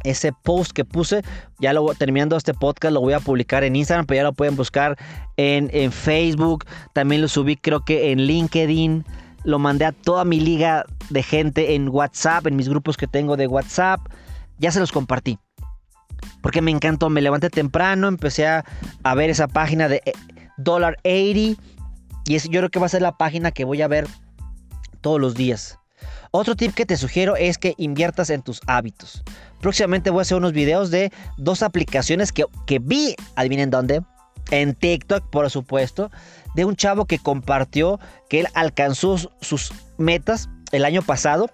[0.03, 1.21] ese post que puse.
[1.59, 4.55] Ya lo terminando este podcast, lo voy a publicar en Instagram, pero ya lo pueden
[4.55, 4.97] buscar
[5.35, 6.65] en, en Facebook.
[6.93, 9.05] También lo subí, creo que en LinkedIn.
[9.43, 13.37] Lo mandé a toda mi liga de gente en WhatsApp, en mis grupos que tengo
[13.37, 14.01] de WhatsApp.
[14.59, 15.39] Ya se los compartí.
[16.41, 17.09] Porque me encantó.
[17.09, 18.63] Me levanté temprano, empecé a,
[19.15, 20.01] ver esa página de
[20.57, 20.95] $80.
[21.03, 21.55] Eh,
[22.25, 24.07] y es, yo creo que va a ser la página que voy a ver
[25.01, 25.79] todos los días.
[26.31, 29.23] Otro tip que te sugiero es que inviertas en tus hábitos.
[29.61, 34.01] Próximamente voy a hacer unos videos de dos aplicaciones que, que vi, adivinen dónde,
[34.51, 36.11] en TikTok por supuesto,
[36.55, 37.99] de un chavo que compartió
[38.29, 41.49] que él alcanzó sus metas el año pasado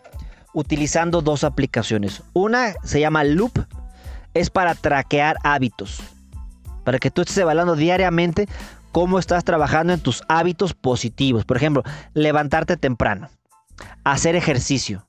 [0.54, 2.24] utilizando dos aplicaciones.
[2.34, 3.66] Una se llama Loop,
[4.34, 6.02] es para traquear hábitos,
[6.84, 8.48] para que tú estés evaluando diariamente
[8.92, 11.46] cómo estás trabajando en tus hábitos positivos.
[11.46, 13.30] Por ejemplo, levantarte temprano
[14.04, 15.08] hacer ejercicio,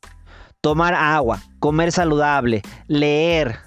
[0.61, 3.59] tomar agua, comer saludable, leer,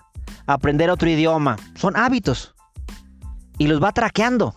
[0.46, 1.58] aprender otro idioma.
[1.76, 2.56] Son hábitos.
[3.58, 4.56] Y los va traqueando.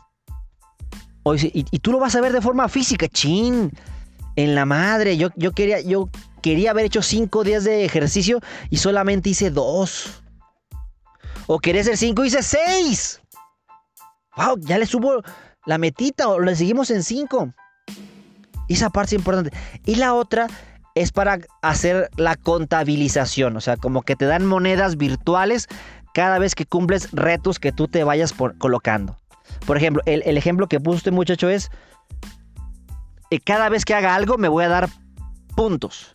[1.24, 3.08] Y, y, tú lo vas a ver de forma física.
[3.08, 3.70] Chin.
[4.36, 5.16] En la madre.
[5.16, 6.08] Yo, yo, quería, yo
[6.42, 10.22] quería haber hecho cinco días de ejercicio y solamente hice dos.
[11.46, 13.20] O quería cinco y hice seis.
[14.36, 15.22] Wow, ya le subo
[15.66, 17.52] la metita o le seguimos en cinco.
[18.68, 19.56] Esa parte es importante.
[19.84, 20.46] Y la otra
[20.94, 23.56] es para hacer la contabilización.
[23.56, 25.66] O sea, como que te dan monedas virtuales
[26.14, 29.16] cada vez que cumples retos que tú te vayas colocando.
[29.66, 31.70] Por ejemplo, el, ejemplo que puso este muchacho es,
[33.30, 34.88] eh, cada vez que haga algo me voy a dar
[35.56, 36.10] puntos.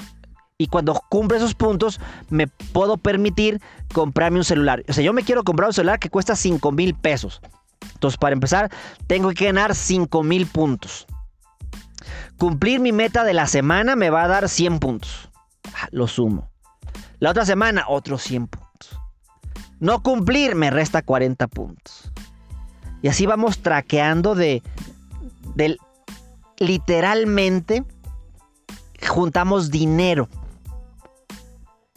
[0.57, 3.61] Y cuando cumple esos puntos, me puedo permitir
[3.93, 4.83] comprarme un celular.
[4.87, 7.41] O sea, yo me quiero comprar un celular que cuesta 5 mil pesos.
[7.93, 8.71] Entonces, para empezar,
[9.07, 11.07] tengo que ganar 5 mil puntos.
[12.37, 15.29] Cumplir mi meta de la semana me va a dar 100 puntos.
[15.73, 16.49] Ah, lo sumo.
[17.19, 18.99] La otra semana, otros 100 puntos.
[19.81, 22.11] No cumplir me resta 40 puntos.
[23.01, 24.63] Y así vamos traqueando de,
[26.59, 27.83] literalmente
[29.05, 30.29] juntamos dinero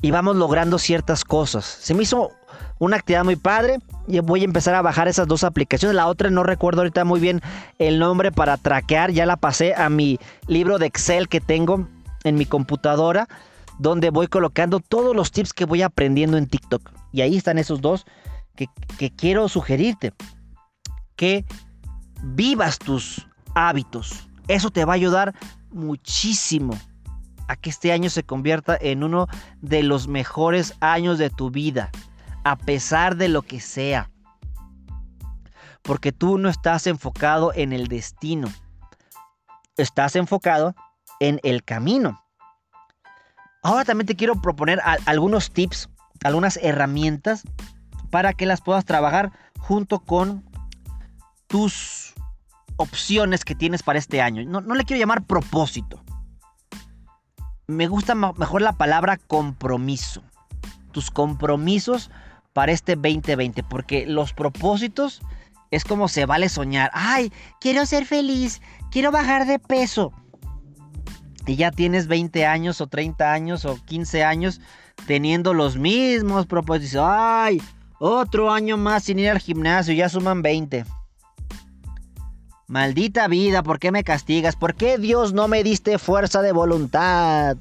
[0.01, 1.65] y vamos logrando ciertas cosas.
[1.65, 2.31] Se me hizo
[2.79, 3.79] una actividad muy padre.
[4.07, 5.97] Y voy a empezar a bajar esas dos aplicaciones.
[5.97, 7.41] La otra no recuerdo ahorita muy bien
[7.79, 9.11] el nombre para traquear.
[9.11, 11.89] Ya la pasé a mi libro de Excel que tengo
[12.25, 13.29] en mi computadora.
[13.79, 16.91] Donde voy colocando todos los tips que voy aprendiendo en TikTok.
[17.13, 18.07] Y ahí están esos dos
[18.57, 20.13] que, que quiero sugerirte.
[21.17, 21.45] Que
[22.23, 24.29] vivas tus hábitos.
[24.47, 25.35] Eso te va a ayudar
[25.71, 26.79] muchísimo
[27.49, 29.27] a que este año se convierta en uno
[29.61, 31.91] de los mejores años de tu vida,
[32.45, 34.11] a pesar de lo que sea.
[35.83, 38.49] Porque tú no estás enfocado en el destino,
[39.77, 40.75] estás enfocado
[41.21, 42.23] en el camino.
[43.63, 45.89] Ahora también te quiero proponer algunos tips,
[46.23, 47.43] algunas herramientas
[48.11, 50.45] para que las puedas trabajar junto con
[51.47, 52.15] tus
[52.77, 54.45] opciones que tienes para este año.
[54.47, 56.03] No, no le quiero llamar propósito,
[57.69, 60.23] me gusta mejor la palabra compromiso.
[60.91, 62.11] Tus compromisos
[62.55, 65.21] para este 2020, porque los propósitos
[65.71, 66.91] es como se vale soñar.
[66.95, 70.13] Ay, quiero ser feliz, quiero bajar de peso.
[71.47, 74.61] Y ya tienes 20 años o 30 años o 15 años
[75.07, 77.03] teniendo los mismos propósitos.
[77.07, 77.61] Ay,
[77.99, 80.85] otro año más sin ir al gimnasio, ya suman 20.
[82.69, 84.55] Maldita vida, ¿por qué me castigas?
[84.55, 87.57] ¿Por qué Dios no me diste fuerza de voluntad?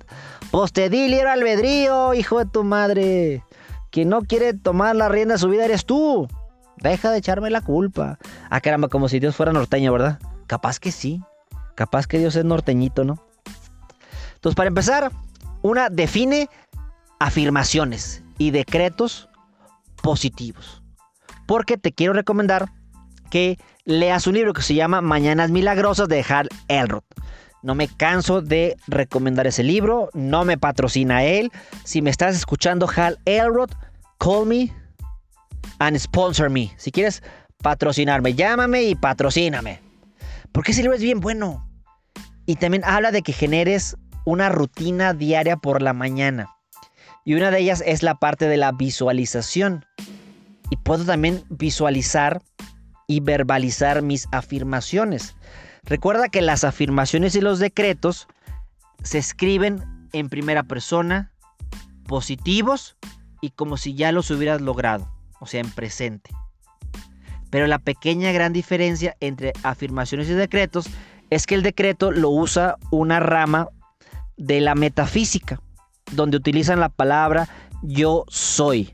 [0.52, 3.42] Pues te di libre albedrío, hijo de tu madre.
[3.90, 6.28] Quien no quiere tomar la rienda de su vida eres tú.
[6.76, 8.20] Deja de echarme la culpa.
[8.50, 10.20] Ah, caramba, como si Dios fuera norteño, ¿verdad?
[10.46, 11.22] Capaz que sí.
[11.76, 13.24] Capaz que Dios es norteñito, ¿no?
[14.36, 15.14] Entonces, para empezar,
[15.62, 16.50] una define
[17.18, 19.30] afirmaciones y decretos
[20.04, 20.84] positivos.
[21.46, 22.74] Porque te quiero recomendar
[23.30, 27.04] que leas un libro que se llama Mañanas Milagrosas de Hal Elrod.
[27.64, 31.52] No me canso de recomendar ese libro, no me patrocina él.
[31.86, 33.72] Si me estás escuchando, Hal Elrod,
[34.20, 34.74] call me
[35.80, 36.74] and sponsor me.
[36.76, 37.24] Si quieres
[37.64, 39.80] patrocinarme, llámame y patrocíname.
[40.52, 41.66] Porque ese libro es bien bueno.
[42.46, 43.96] Y también habla de que generes
[44.26, 46.50] una rutina diaria por la mañana.
[47.24, 49.86] Y una de ellas es la parte de la visualización.
[50.70, 52.42] Y puedo también visualizar
[53.08, 55.36] y verbalizar mis afirmaciones.
[55.84, 58.28] Recuerda que las afirmaciones y los decretos
[59.04, 61.32] se escriben en primera persona,
[62.06, 62.98] positivos
[63.42, 66.30] y como si ya los hubieras logrado, o sea, en presente.
[67.50, 70.90] Pero la pequeña gran diferencia entre afirmaciones y decretos
[71.30, 73.70] es que el decreto lo usa una rama
[74.36, 75.62] de la metafísica,
[76.12, 77.48] donde utilizan la palabra
[77.82, 78.94] yo soy.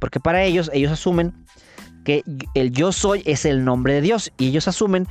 [0.00, 1.45] Porque para ellos, ellos asumen
[2.06, 2.22] que
[2.54, 5.08] el yo soy es el nombre de Dios y ellos asumen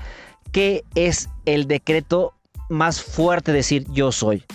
[0.54, 2.34] que es el decreto
[2.70, 4.46] más fuerte decir yo soy.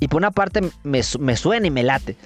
[0.00, 2.16] Y por una parte me, suena y me late.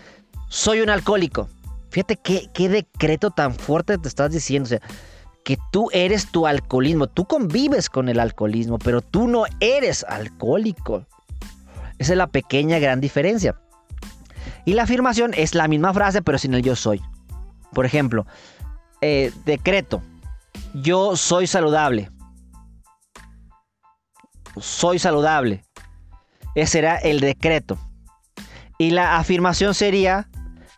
[0.48, 1.50] Soy un alcohólico.
[1.90, 4.64] Fíjate qué, qué decreto tan fuerte te estás diciendo.
[4.64, 4.80] O sea,
[5.44, 7.06] que tú eres tu alcoholismo.
[7.06, 11.04] Tú convives con el alcoholismo, pero tú no eres alcohólico.
[11.98, 13.60] Esa es la pequeña gran diferencia.
[14.64, 17.02] Y la afirmación es la misma frase, pero sin el yo soy.
[17.74, 18.26] Por ejemplo,
[19.02, 20.00] eh, decreto,
[20.74, 22.10] yo soy saludable.
[24.58, 25.64] Soy saludable.
[26.54, 27.78] Ese será el decreto.
[28.78, 30.28] Y la afirmación sería,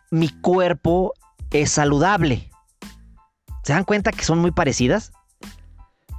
[0.09, 1.13] mi cuerpo
[1.51, 2.49] es saludable.
[3.63, 5.11] ¿Se dan cuenta que son muy parecidas?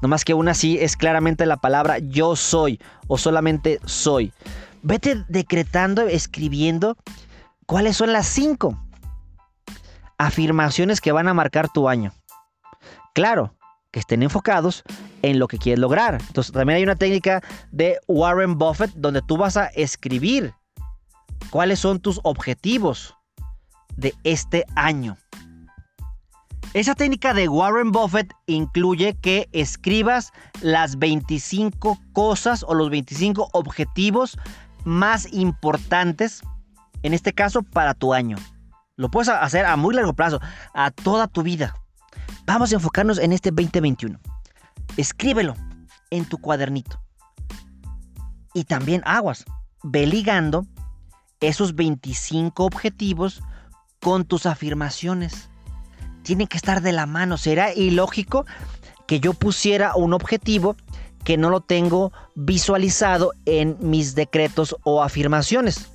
[0.01, 4.33] No más que una sí es claramente la palabra yo soy o solamente soy.
[4.83, 6.97] Vete decretando, escribiendo
[7.66, 8.86] cuáles son las cinco
[10.19, 12.13] afirmaciones que van a marcar tu año.
[13.15, 13.55] Claro,
[13.91, 14.83] que estén enfocados
[15.23, 16.19] en lo que quieres lograr.
[16.27, 20.55] Entonces también hay una técnica de Warren Buffett donde tú vas a escribir
[21.51, 23.15] cuáles son tus objetivos
[23.97, 25.17] de este año.
[26.75, 34.37] Esa técnica de Warren Buffett incluye que escribas las 25 cosas o los 25 objetivos
[34.85, 36.43] más importantes,
[37.03, 38.37] en este caso para tu año.
[38.97, 40.41] Lo puedes hacer a muy largo plazo,
[40.73, 41.75] a toda tu vida.
[42.47, 44.19] Vamos a enfocarnos en este 2021.
[44.97, 45.55] Escríbelo
[46.11, 46.99] en tu cuadernito.
[48.55, 49.45] Y también aguas,
[49.83, 50.67] ve ligando
[51.41, 53.43] esos 25 objetivos
[54.01, 55.51] con tus afirmaciones.
[56.23, 57.37] Tienen que estar de la mano.
[57.37, 58.47] Será ilógico
[59.07, 60.75] que yo pusiera un objetivo
[61.23, 65.91] que no lo tengo visualizado en mis decretos o afirmaciones.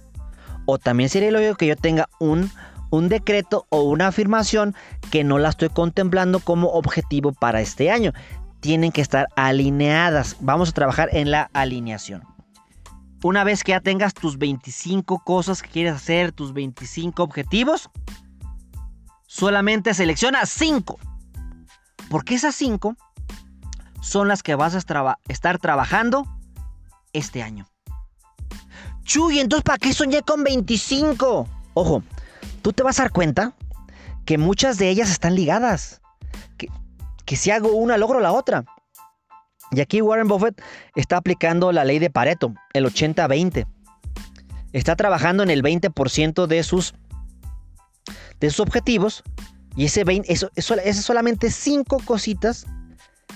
[0.68, 2.52] O también sería ilógico que yo tenga un
[2.92, 4.76] un decreto o una afirmación
[5.10, 8.14] que no la estoy contemplando como objetivo para este año.
[8.60, 10.38] Tienen que estar alineadas.
[10.40, 12.24] Vamos a trabajar en la alineación.
[13.24, 17.90] Una vez que ya tengas tus 25 cosas que quieres hacer, tus 25 objetivos,
[19.26, 21.00] solamente selecciona 5.
[22.10, 22.96] Porque esas 5
[24.02, 26.26] son las que vas a estar trabajando
[27.14, 27.68] este año.
[29.04, 31.48] Chuy, entonces ¿para qué soñé con 25?
[31.74, 32.04] Ojo,
[32.62, 33.56] tú te vas a dar cuenta
[34.26, 36.02] que muchas de ellas están ligadas.
[37.26, 38.66] Que, si hago una, logro la otra.
[39.72, 40.62] Y aquí Warren Buffett
[40.96, 43.66] está aplicando la ley de Pareto, el 80-20.
[44.74, 46.94] Está trabajando en el 20% de sus,
[48.40, 49.24] de sus objetivos
[49.76, 52.66] y ese 20, eso, eso, solamente 5 cositas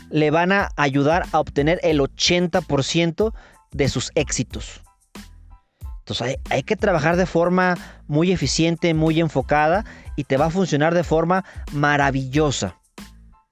[0.10, 3.34] le van a ayudar a obtener el 80%
[3.72, 4.85] de sus éxitos.
[6.06, 7.76] Entonces hay, que trabajar de forma
[8.08, 9.86] muy eficiente, muy enfocada
[10.16, 11.44] y te va a funcionar de forma
[11.74, 12.76] maravillosa.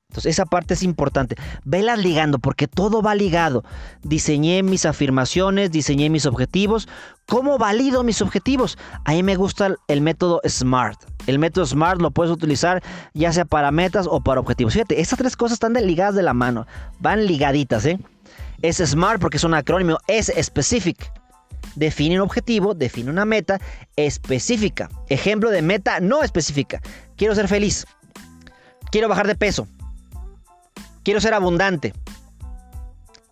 [0.09, 1.35] Entonces esa parte es importante.
[1.65, 3.63] Velas ligando porque todo va ligado.
[4.03, 6.87] Diseñé mis afirmaciones, diseñé mis objetivos.
[7.25, 8.77] ¿Cómo valido mis objetivos?
[9.03, 11.01] A mí me gusta el método SMART.
[11.25, 12.83] El método SMART lo puedes utilizar
[13.15, 14.73] ya sea para metas o para objetivos.
[14.73, 16.67] Fíjate, estas tres cosas están ligadas de la mano.
[16.99, 17.97] Van ligaditas, ¿eh?
[18.61, 19.97] Es SMART porque es un acrónimo.
[20.05, 21.11] Es specific.
[21.75, 23.59] Define un objetivo, define una meta
[23.95, 24.89] específica.
[25.09, 26.81] Ejemplo de meta no específica.
[27.17, 27.85] Quiero ser feliz.
[28.91, 29.67] Quiero bajar de peso.
[31.03, 31.93] Quiero ser abundante.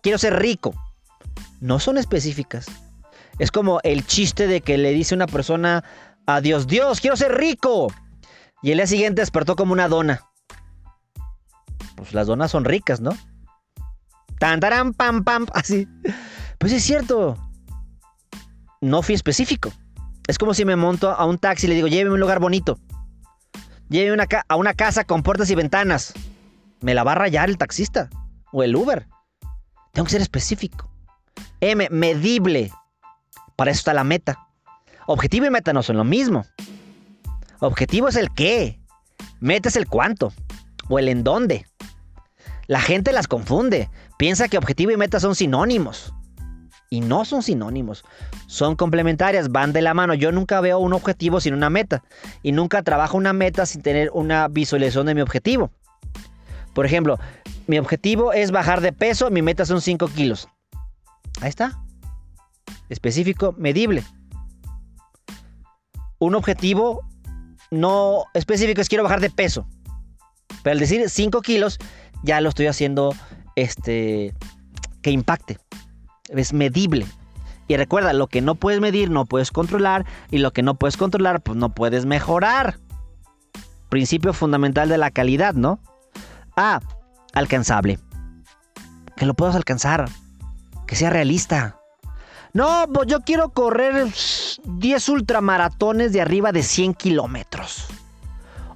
[0.02, 0.74] Quiero ser rico.
[1.60, 2.66] No son específicas.
[3.38, 5.84] Es como el chiste de que le dice una persona
[6.26, 7.92] a Dios, Dios, quiero ser rico.
[8.62, 10.22] Y el día siguiente despertó como una dona.
[11.96, 13.16] Pues las donas son ricas, ¿no?
[14.38, 15.86] Tan, taran, pam, pam, así.
[16.58, 17.36] Pues es cierto.
[18.82, 19.72] No fui específico.
[20.26, 22.40] Es como si me monto a un taxi y le digo, lléveme a un lugar
[22.40, 22.78] bonito.
[23.88, 26.12] Lléveme a una casa con puertas y ventanas
[26.82, 28.10] me la va a rayar el taxista
[28.50, 29.06] o el Uber.
[29.92, 30.90] Tengo que ser específico.
[31.60, 32.72] M, medible.
[33.56, 34.48] Para eso está la meta.
[35.06, 36.44] Objetivo y meta no son lo mismo.
[37.60, 38.80] Objetivo es el qué.
[39.40, 40.32] Meta es el cuánto.
[40.88, 41.66] O el en dónde.
[42.66, 43.88] La gente las confunde.
[44.18, 46.12] Piensa que objetivo y meta son sinónimos.
[46.92, 48.04] Y no son sinónimos.
[48.46, 50.12] Son complementarias, van de la mano.
[50.12, 52.04] Yo nunca veo un objetivo sin una meta.
[52.42, 55.70] Y nunca trabajo una meta sin tener una visualización de mi objetivo.
[56.74, 57.18] Por ejemplo,
[57.66, 60.50] mi objetivo es bajar de peso, mi meta son 5 kilos.
[61.40, 61.82] Ahí está.
[62.90, 64.04] Específico, medible.
[66.18, 67.08] Un objetivo
[67.70, 69.66] no específico es quiero bajar de peso.
[70.62, 71.78] Pero al decir 5 kilos,
[72.22, 73.14] ya lo estoy haciendo
[73.56, 74.34] este,
[75.00, 75.58] que impacte.
[76.32, 77.06] Es medible.
[77.68, 80.04] Y recuerda, lo que no puedes medir, no puedes controlar.
[80.30, 82.78] Y lo que no puedes controlar, pues no puedes mejorar.
[83.88, 85.78] Principio fundamental de la calidad, ¿no?
[86.56, 86.80] A.
[87.34, 87.98] Alcanzable.
[89.16, 90.08] Que lo puedas alcanzar.
[90.86, 91.78] Que sea realista.
[92.52, 94.08] No, pues yo quiero correr
[94.64, 97.86] 10 ultramaratones de arriba de 100 kilómetros.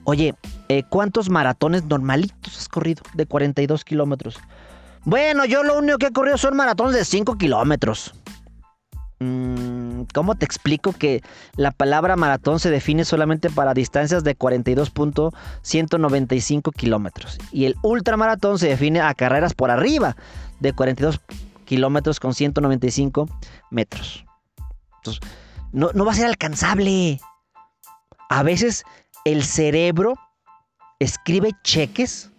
[0.05, 0.35] Oye,
[0.69, 4.39] eh, ¿cuántos maratones normalitos has corrido de 42 kilómetros?
[5.07, 8.13] Bueno, yo lo único que he corrido son maratones de 5 kilómetros.
[9.21, 11.23] Mm, ¿Cómo te explico que
[11.55, 17.39] la palabra maratón se define solamente para distancias de 42.195 kilómetros?
[17.53, 20.17] Y el ultramaratón se define a carreras por arriba
[20.59, 21.21] de 42
[21.67, 23.29] kilómetros con 195
[23.71, 24.25] metros.
[24.97, 25.23] Entonces,
[25.71, 27.21] no, no va a ser alcanzable.
[28.29, 28.83] A veces
[29.25, 30.15] el cerebro
[30.99, 32.33] escribe cheques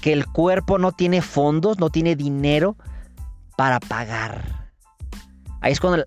[0.00, 2.76] que el cuerpo no tiene fondos, no tiene dinero
[3.56, 4.70] para pagar.
[5.60, 6.04] Ahí es cuando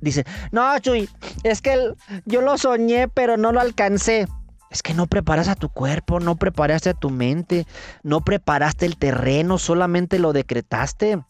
[0.00, 1.08] dice, no, Chuy,
[1.42, 1.92] es que
[2.24, 4.26] yo lo soñé, pero no lo alcancé.
[4.70, 7.66] Es que no preparas a tu cuerpo, no preparaste a tu mente,
[8.02, 11.22] no preparaste el terreno, solamente lo decretaste.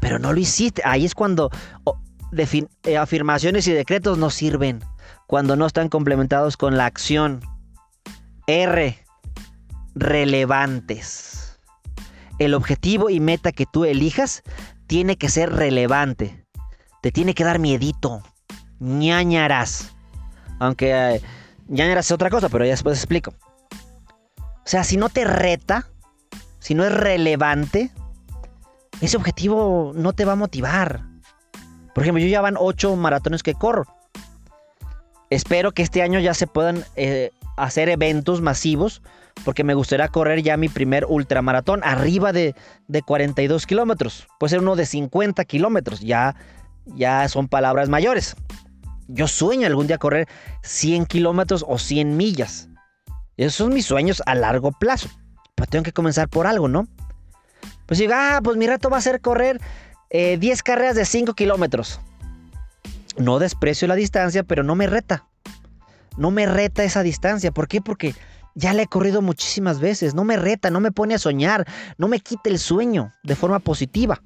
[0.00, 0.82] Pero no lo hiciste.
[0.84, 1.50] Ahí es cuando
[2.36, 4.80] eh, afirmaciones y decretos no sirven.
[5.26, 7.40] Cuando no están complementados con la acción.
[8.46, 8.98] R.
[9.98, 11.58] Relevantes.
[12.38, 14.42] El objetivo y meta que tú elijas
[14.86, 16.46] tiene que ser relevante.
[17.02, 18.22] Te tiene que dar miedito.
[18.78, 19.92] ñañaras.
[20.60, 21.22] Aunque eh,
[21.68, 23.34] es otra cosa, pero ya después explico.
[24.40, 25.88] O sea, si no te reta,
[26.60, 27.90] si no es relevante,
[29.00, 31.02] ese objetivo no te va a motivar.
[31.92, 33.84] Por ejemplo, yo ya van ocho maratones que corro.
[35.30, 39.02] Espero que este año ya se puedan eh, hacer eventos masivos
[39.44, 42.54] porque me gustaría correr ya mi primer ultramaratón arriba de,
[43.06, 44.26] 42 kilómetros.
[44.38, 46.36] Puede ser uno de 50 kilómetros, ya,
[46.86, 48.36] ya son palabras mayores.
[49.08, 50.28] Yo sueño algún día correr
[50.62, 52.68] 100 kilómetros o 100 millas.
[53.36, 55.08] Esos son mis sueños a largo plazo.
[55.54, 56.86] Pero tengo que comenzar por algo, ¿no?
[57.86, 59.60] Pues digo, ah, pues mi reto va a ser correr
[60.10, 62.00] 10 eh, carreras de 5 kilómetros.
[63.16, 65.24] No desprecio la distancia, pero no me reta.
[66.16, 67.50] No me reta esa distancia.
[67.50, 67.80] ¿Por qué?
[67.80, 68.14] Porque
[68.58, 70.14] ya le he corrido muchísimas veces.
[70.14, 71.64] No me reta, no me pone a soñar,
[71.96, 74.20] no me quita el sueño de forma positiva.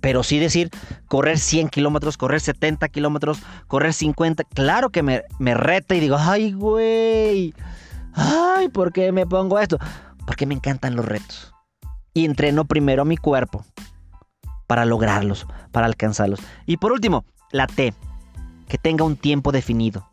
[0.00, 0.70] Pero sí decir,
[1.06, 6.16] correr 100 kilómetros, correr 70 kilómetros, correr 50, claro que me, me reta y digo,
[6.18, 7.54] ay, güey,
[8.14, 9.78] ay, ¿por qué me pongo esto?
[10.26, 11.52] Porque me encantan los retos.
[12.14, 13.64] y entreno primero mi cuerpo
[14.66, 16.40] para lograrlos, para alcanzarlos.
[16.66, 17.94] Y por último, la T,
[18.68, 20.11] que tenga un tiempo definido.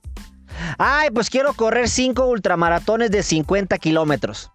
[0.77, 4.51] Ay, pues quiero correr 5 ultramaratones de 50 kilómetros.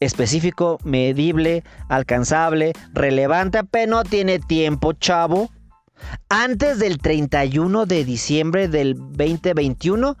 [0.00, 5.50] Específico, medible, alcanzable, relevante, pero no tiene tiempo, chavo.
[6.28, 10.16] Antes del 31 de diciembre del 2021,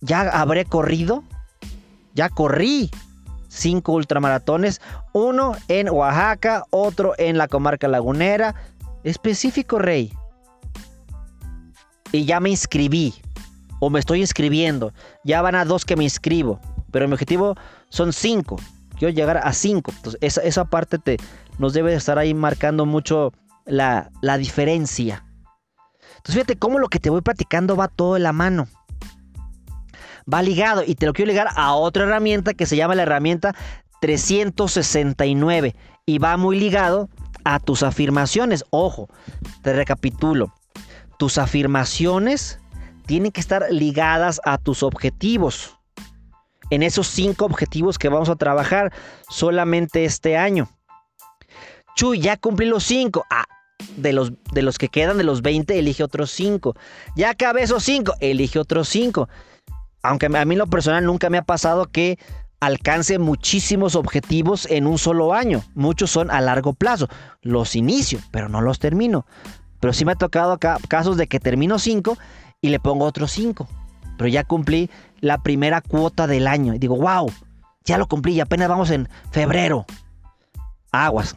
[0.00, 1.24] ya habré corrido.
[2.14, 2.90] Ya corrí
[3.48, 4.80] cinco ultramaratones,
[5.12, 8.54] uno en Oaxaca, otro en la comarca lagunera.
[9.04, 10.12] Específico, Rey.
[12.12, 13.14] Y ya me inscribí,
[13.80, 14.92] o me estoy inscribiendo.
[15.24, 17.54] Ya van a dos que me inscribo, pero mi objetivo
[17.90, 18.56] son cinco.
[18.98, 19.92] Quiero llegar a cinco.
[19.96, 21.18] Entonces, esa, esa parte te,
[21.58, 23.32] nos debe estar ahí marcando mucho
[23.66, 25.24] la, la diferencia.
[26.16, 28.68] Entonces, fíjate cómo lo que te voy platicando va todo en la mano
[30.32, 33.54] va ligado y te lo quiero ligar a otra herramienta que se llama la herramienta
[34.00, 35.74] 369
[36.06, 37.08] y va muy ligado
[37.44, 38.64] a tus afirmaciones.
[38.70, 39.08] Ojo,
[39.62, 40.52] te recapitulo.
[41.18, 42.58] Tus afirmaciones
[43.06, 45.76] tienen que estar ligadas a tus objetivos.
[46.70, 48.92] En esos cinco objetivos que vamos a trabajar
[49.28, 50.68] solamente este año.
[51.96, 53.24] Chuy, ya cumplí los cinco.
[53.30, 53.46] Ah,
[53.96, 56.76] de los, de los que quedan de los 20, elige otros cinco.
[57.16, 59.28] Ya acabé esos cinco, elige otros cinco
[60.02, 62.18] aunque a mí lo personal nunca me ha pasado que
[62.60, 65.62] alcance muchísimos objetivos en un solo año.
[65.74, 67.08] Muchos son a largo plazo.
[67.42, 69.26] Los inicio, pero no los termino.
[69.80, 72.18] Pero sí me ha tocado casos de que termino cinco
[72.60, 73.68] y le pongo otros cinco.
[74.16, 76.74] Pero ya cumplí la primera cuota del año.
[76.74, 77.30] Y digo, wow,
[77.84, 79.86] ya lo cumplí y apenas vamos en febrero.
[80.90, 81.36] Aguas.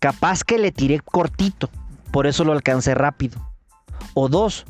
[0.00, 1.70] Capaz que le tiré cortito.
[2.12, 3.40] Por eso lo alcancé rápido.
[4.14, 4.64] O dos,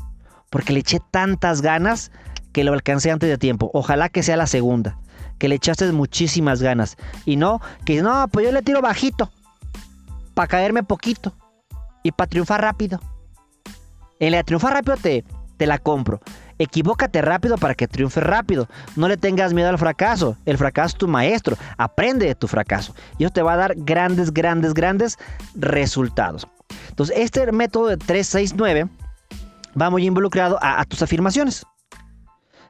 [0.50, 2.10] porque le eché tantas ganas
[2.52, 3.70] que lo alcancé antes de tiempo.
[3.72, 4.98] Ojalá que sea la segunda.
[5.38, 6.96] Que le echaste muchísimas ganas.
[7.24, 9.30] Y no, que no, pues yo le tiro bajito.
[10.34, 11.34] Para caerme poquito.
[12.08, 12.98] Y para triunfar rápido.
[14.18, 15.24] En la de triunfar rápido te,
[15.58, 16.20] te la compro.
[16.58, 18.66] Equivócate rápido para que triunfe rápido.
[18.96, 20.34] No le tengas miedo al fracaso.
[20.46, 21.58] El fracaso es tu maestro.
[21.76, 22.94] Aprende de tu fracaso.
[23.18, 25.18] Y eso te va a dar grandes, grandes, grandes
[25.54, 26.48] resultados.
[26.88, 28.88] Entonces, este método de 369
[29.78, 31.66] va muy involucrado a tus afirmaciones.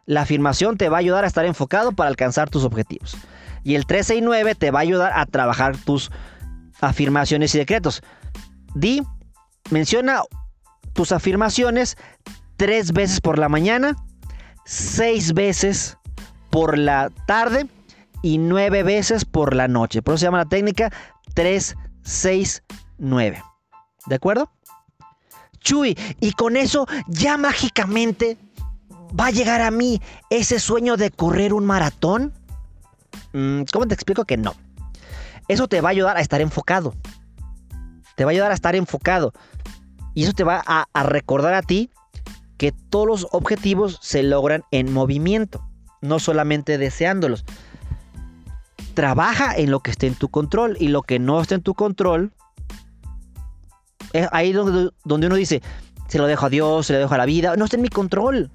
[0.05, 3.17] La afirmación te va a ayudar a estar enfocado para alcanzar tus objetivos.
[3.63, 6.11] Y el 369 te va a ayudar a trabajar tus
[6.81, 8.03] afirmaciones y decretos.
[8.75, 9.03] Di,
[9.71, 10.23] menciona
[10.93, 11.97] tus afirmaciones
[12.57, 13.95] tres veces por la mañana,
[14.65, 15.97] seis veces
[16.51, 17.69] por la tarde
[18.23, 20.03] y nueve veces por la noche.
[20.03, 20.91] Por eso se llama la técnica
[21.35, 23.43] 369.
[24.07, 24.51] ¿De acuerdo?
[25.61, 28.39] Chuy, y con eso ya mágicamente
[29.19, 30.01] ¿Va a llegar a mí
[30.31, 32.33] ese sueño de correr un maratón?
[33.33, 34.55] Mm, ¿Cómo te explico que no?
[35.49, 36.95] Eso te va a ayudar a estar enfocado.
[38.19, 39.33] Te va a ayudar a estar enfocado.
[40.13, 41.89] Y eso te va a, recordar a ti
[42.57, 45.65] que todos los objetivos se logran en movimiento,
[46.03, 47.45] no solamente deseándolos.
[48.95, 51.75] Trabaja en lo que esté en tu control y lo que no esté en tu
[51.75, 52.33] control,
[54.13, 55.63] es ahí donde, donde uno dice,
[56.09, 57.89] se lo dejo a Dios, se lo dejo a la vida, no está en mi
[57.89, 58.51] control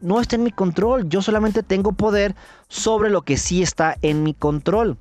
[0.00, 1.08] no está en mi control.
[1.08, 2.34] Yo solamente tengo poder
[2.68, 4.98] sobre lo que sí está en mi control.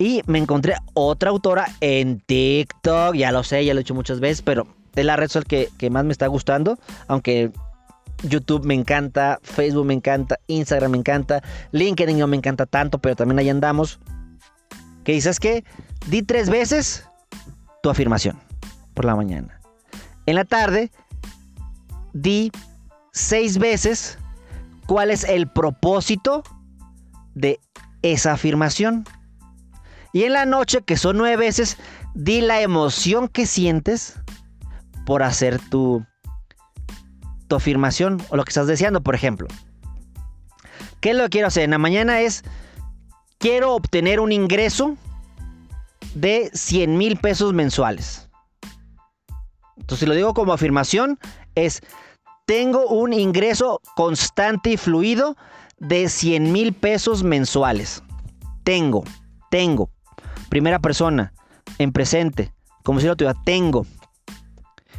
[0.00, 3.14] Y me encontré otra autora en TikTok.
[3.16, 5.68] Ya lo sé, ya lo he hecho muchas veces, pero es la red social que,
[5.76, 6.78] que más me está gustando.
[7.06, 7.52] Aunque
[8.22, 11.42] YouTube me encanta, Facebook me encanta, Instagram me encanta,
[11.72, 14.00] LinkedIn no me encanta tanto, pero también ahí andamos.
[15.04, 15.64] Que dices que
[16.06, 17.04] di tres veces
[17.82, 18.38] tu afirmación
[18.94, 19.60] por la mañana.
[20.24, 20.90] En la tarde,
[22.14, 22.50] di
[23.12, 24.18] seis veces
[24.86, 26.42] cuál es el propósito
[27.34, 27.60] de
[28.00, 29.04] esa afirmación.
[30.12, 31.76] Y en la noche, que son nueve veces,
[32.14, 34.14] di la emoción que sientes
[35.06, 36.04] por hacer tu,
[37.48, 39.48] tu afirmación o lo que estás deseando, por ejemplo.
[41.00, 41.64] ¿Qué es lo que quiero hacer?
[41.64, 42.42] En la mañana es,
[43.38, 44.96] quiero obtener un ingreso
[46.14, 48.28] de 100 mil pesos mensuales.
[49.76, 51.18] Entonces, si lo digo como afirmación,
[51.54, 51.82] es,
[52.46, 55.36] tengo un ingreso constante y fluido
[55.78, 58.02] de 100 mil pesos mensuales.
[58.64, 59.04] Tengo,
[59.50, 59.90] tengo.
[60.50, 61.32] Primera persona,
[61.78, 63.86] en presente, como si lo tuviera, tengo.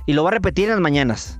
[0.05, 1.39] Y lo voy a repetir en las mañanas.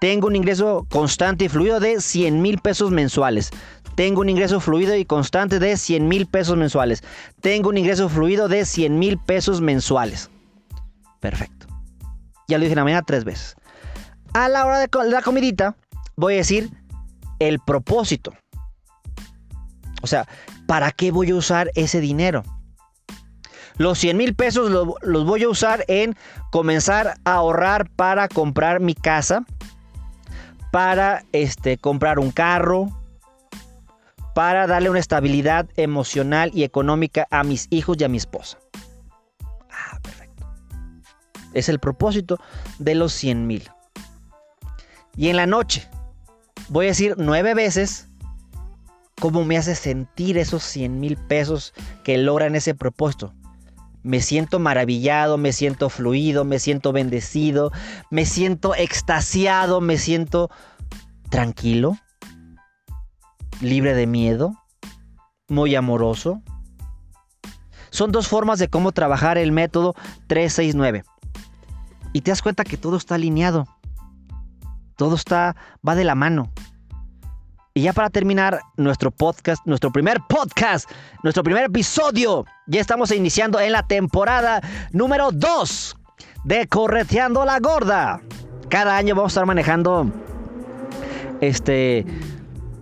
[0.00, 3.50] Tengo un ingreso constante y fluido de 100 mil pesos mensuales.
[3.94, 7.04] Tengo un ingreso fluido y constante de 100 mil pesos mensuales.
[7.40, 10.28] Tengo un ingreso fluido de 100 mil pesos mensuales.
[11.20, 11.68] Perfecto.
[12.48, 13.54] Ya lo dije en la mañana tres veces.
[14.32, 15.76] A la hora de la comidita,
[16.16, 16.70] voy a decir
[17.38, 18.32] el propósito.
[20.02, 20.26] O sea,
[20.66, 22.42] ¿para qué voy a usar ese dinero?
[23.78, 26.16] Los 100 mil pesos los voy a usar en
[26.50, 29.44] comenzar a ahorrar para comprar mi casa,
[30.70, 32.88] para este, comprar un carro,
[34.34, 38.58] para darle una estabilidad emocional y económica a mis hijos y a mi esposa.
[39.70, 40.46] Ah, perfecto.
[41.54, 42.38] Es el propósito
[42.78, 43.70] de los 100 mil.
[45.16, 45.88] Y en la noche,
[46.68, 48.08] voy a decir nueve veces
[49.20, 53.34] cómo me hace sentir esos 100 mil pesos que logran ese propósito.
[54.02, 57.70] Me siento maravillado, me siento fluido, me siento bendecido,
[58.10, 60.50] me siento extasiado, me siento
[61.30, 61.96] tranquilo,
[63.60, 64.54] libre de miedo,
[65.48, 66.42] muy amoroso.
[67.90, 69.94] Son dos formas de cómo trabajar el método
[70.26, 71.04] 369.
[72.12, 73.66] Y te das cuenta que todo está alineado.
[74.96, 76.50] Todo está va de la mano.
[77.74, 80.90] Y ya para terminar nuestro podcast, nuestro primer podcast,
[81.22, 84.60] nuestro primer episodio, ya estamos iniciando en la temporada
[84.92, 85.96] número 2
[86.44, 88.20] de Correteando la Gorda.
[88.68, 90.10] Cada año vamos a estar manejando
[91.40, 92.04] este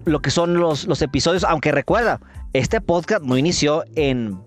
[0.06, 2.20] lo que son los, los episodios, aunque recuerda,
[2.52, 4.40] este podcast no inició en,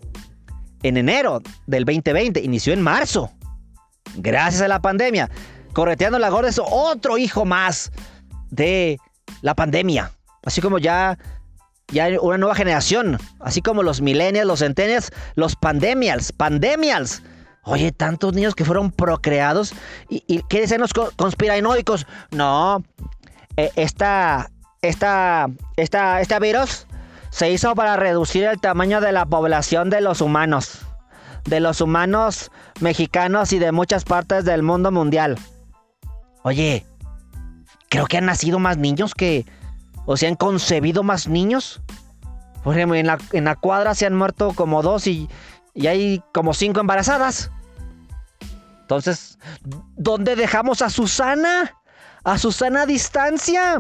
[0.82, 3.32] en enero del 2020, inició en marzo.
[4.16, 5.30] Gracias a la pandemia.
[5.72, 7.94] Correteando la Gorda es otro hijo más
[8.50, 9.00] de
[9.42, 10.12] la pandemia.
[10.44, 11.18] Así como ya,
[11.88, 13.18] ya hay una nueva generación.
[13.40, 17.24] Así como los millennials, los centennials, los pandemials, pandemials.
[17.64, 19.74] Oye, tantos niños que fueron procreados.
[20.10, 22.06] ¿Y, qué dicen los conspiranoicos?
[22.32, 22.84] No,
[23.56, 24.50] eh, esta,
[24.82, 26.88] esta, esta, este virus
[27.30, 30.82] se hizo para reducir el tamaño de la población de los humanos.
[31.46, 35.38] De los humanos mexicanos y de muchas partes del mundo mundial.
[36.44, 36.86] Oye,
[37.90, 39.46] creo que han nacido más niños que,
[40.06, 41.82] o se han concebido más niños.
[42.64, 45.30] Por ejemplo, en la, cuadra se han muerto como dos y,
[45.74, 47.52] y hay como cinco embarazadas.
[48.82, 49.38] Entonces,
[49.96, 51.76] ¿dónde dejamos a Susana?
[52.24, 53.80] A Susana a distancia.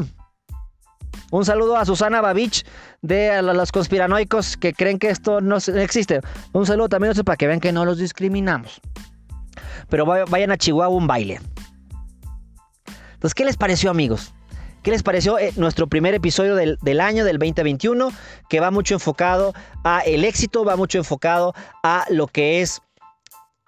[1.31, 2.65] Un saludo a Susana Babich
[3.01, 6.21] de los conspiranoicos que creen que esto no existe.
[6.51, 8.81] Un saludo también para que vean que no los discriminamos.
[9.89, 11.41] Pero vayan a Chihuahua un baile.
[13.13, 14.33] Entonces, ¿qué les pareció, amigos?
[14.83, 18.11] ¿Qué les pareció eh, nuestro primer episodio del, año, del 2021?
[18.49, 19.53] Que va mucho enfocado
[19.85, 21.53] a el éxito, va mucho enfocado
[21.83, 22.81] a lo que es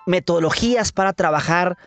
[0.06, 1.78] metodologías para trabajar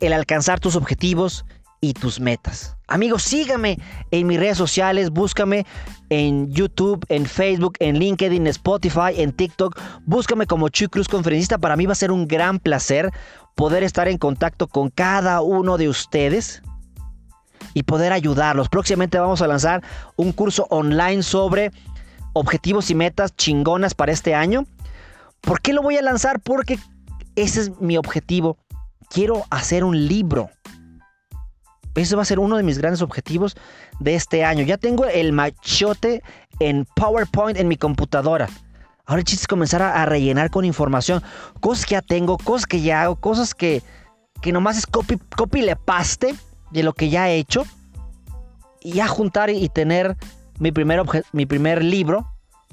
[0.00, 1.44] el alcanzar tus objetivos
[1.80, 2.76] y tus metas.
[2.88, 3.78] Amigos, sígame
[4.10, 5.64] en mis redes sociales, búscame
[6.08, 9.80] en YouTube, en Facebook, en LinkedIn, en Spotify, en TikTok.
[10.04, 11.58] Búscame como Chuy Cruz Conferencista.
[11.58, 13.12] Para mí va a ser un gran placer
[13.54, 16.60] poder estar en contacto con cada uno de ustedes
[17.76, 18.70] y poder ayudarlos.
[18.70, 19.82] Próximamente vamos a lanzar
[20.16, 21.72] un curso online sobre
[22.32, 24.64] objetivos y metas chingonas para este año.
[25.42, 26.40] ¿Por qué lo voy a lanzar?
[26.40, 26.78] Porque
[27.34, 28.56] ese es mi objetivo.
[29.10, 30.48] Quiero hacer un libro.
[31.94, 33.58] Ese va a ser uno de mis grandes objetivos
[34.00, 34.64] de este año.
[34.64, 36.22] Ya tengo el machote
[36.60, 38.48] en PowerPoint en mi computadora.
[39.04, 41.22] Ahora el comenzar a, rellenar con información.
[41.60, 43.82] Cosas que ya tengo, cosas que ya hago, cosas que,
[44.40, 46.34] que nomás es copy, copy le paste
[46.70, 47.64] de lo que ya he hecho
[48.80, 50.16] y ya juntar y tener
[50.58, 51.02] mi primer,
[51.32, 52.26] mi primer libro,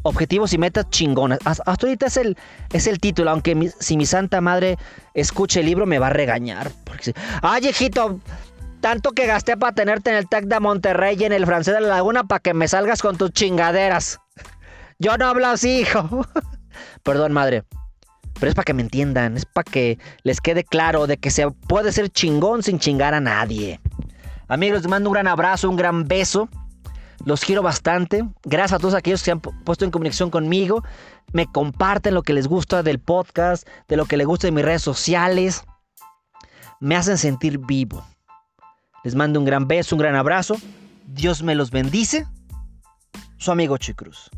[0.03, 1.39] Objetivos y Metas Chingonas.
[1.45, 2.37] Hasta ahorita es el,
[2.71, 4.77] es el título, aunque si mi santa madre
[5.13, 6.71] escuche el libro me va a regañar.
[6.83, 8.19] Porque, Ay, hijito,
[8.81, 11.81] tanto que gasté para tenerte en el TEC de Monterrey y en el francés de
[11.81, 14.19] la Laguna para que me salgas con tus chingaderas.
[14.99, 16.27] Yo no hablo así, hijo.
[17.03, 17.63] Perdón, madre.
[18.39, 21.49] Pero es para que me entiendan, es para que les quede claro de que se
[21.49, 23.79] puede ser chingón sin chingar a nadie.
[24.47, 26.49] Amigos, les mando un gran abrazo, un gran beso.
[27.25, 28.23] Los quiero bastante.
[28.43, 30.83] Gracias a todos aquellos que se han puesto en comunicación conmigo.
[31.31, 34.65] Me comparten lo que les gusta del podcast, de lo que les gusta de mis
[34.65, 35.63] redes sociales.
[36.79, 38.03] Me hacen sentir vivo.
[39.03, 40.57] Les mando un gran beso, un gran abrazo.
[41.05, 42.27] Dios me los bendice.
[43.37, 44.29] Su amigo Chicruz.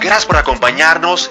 [0.00, 1.30] Gracias por acompañarnos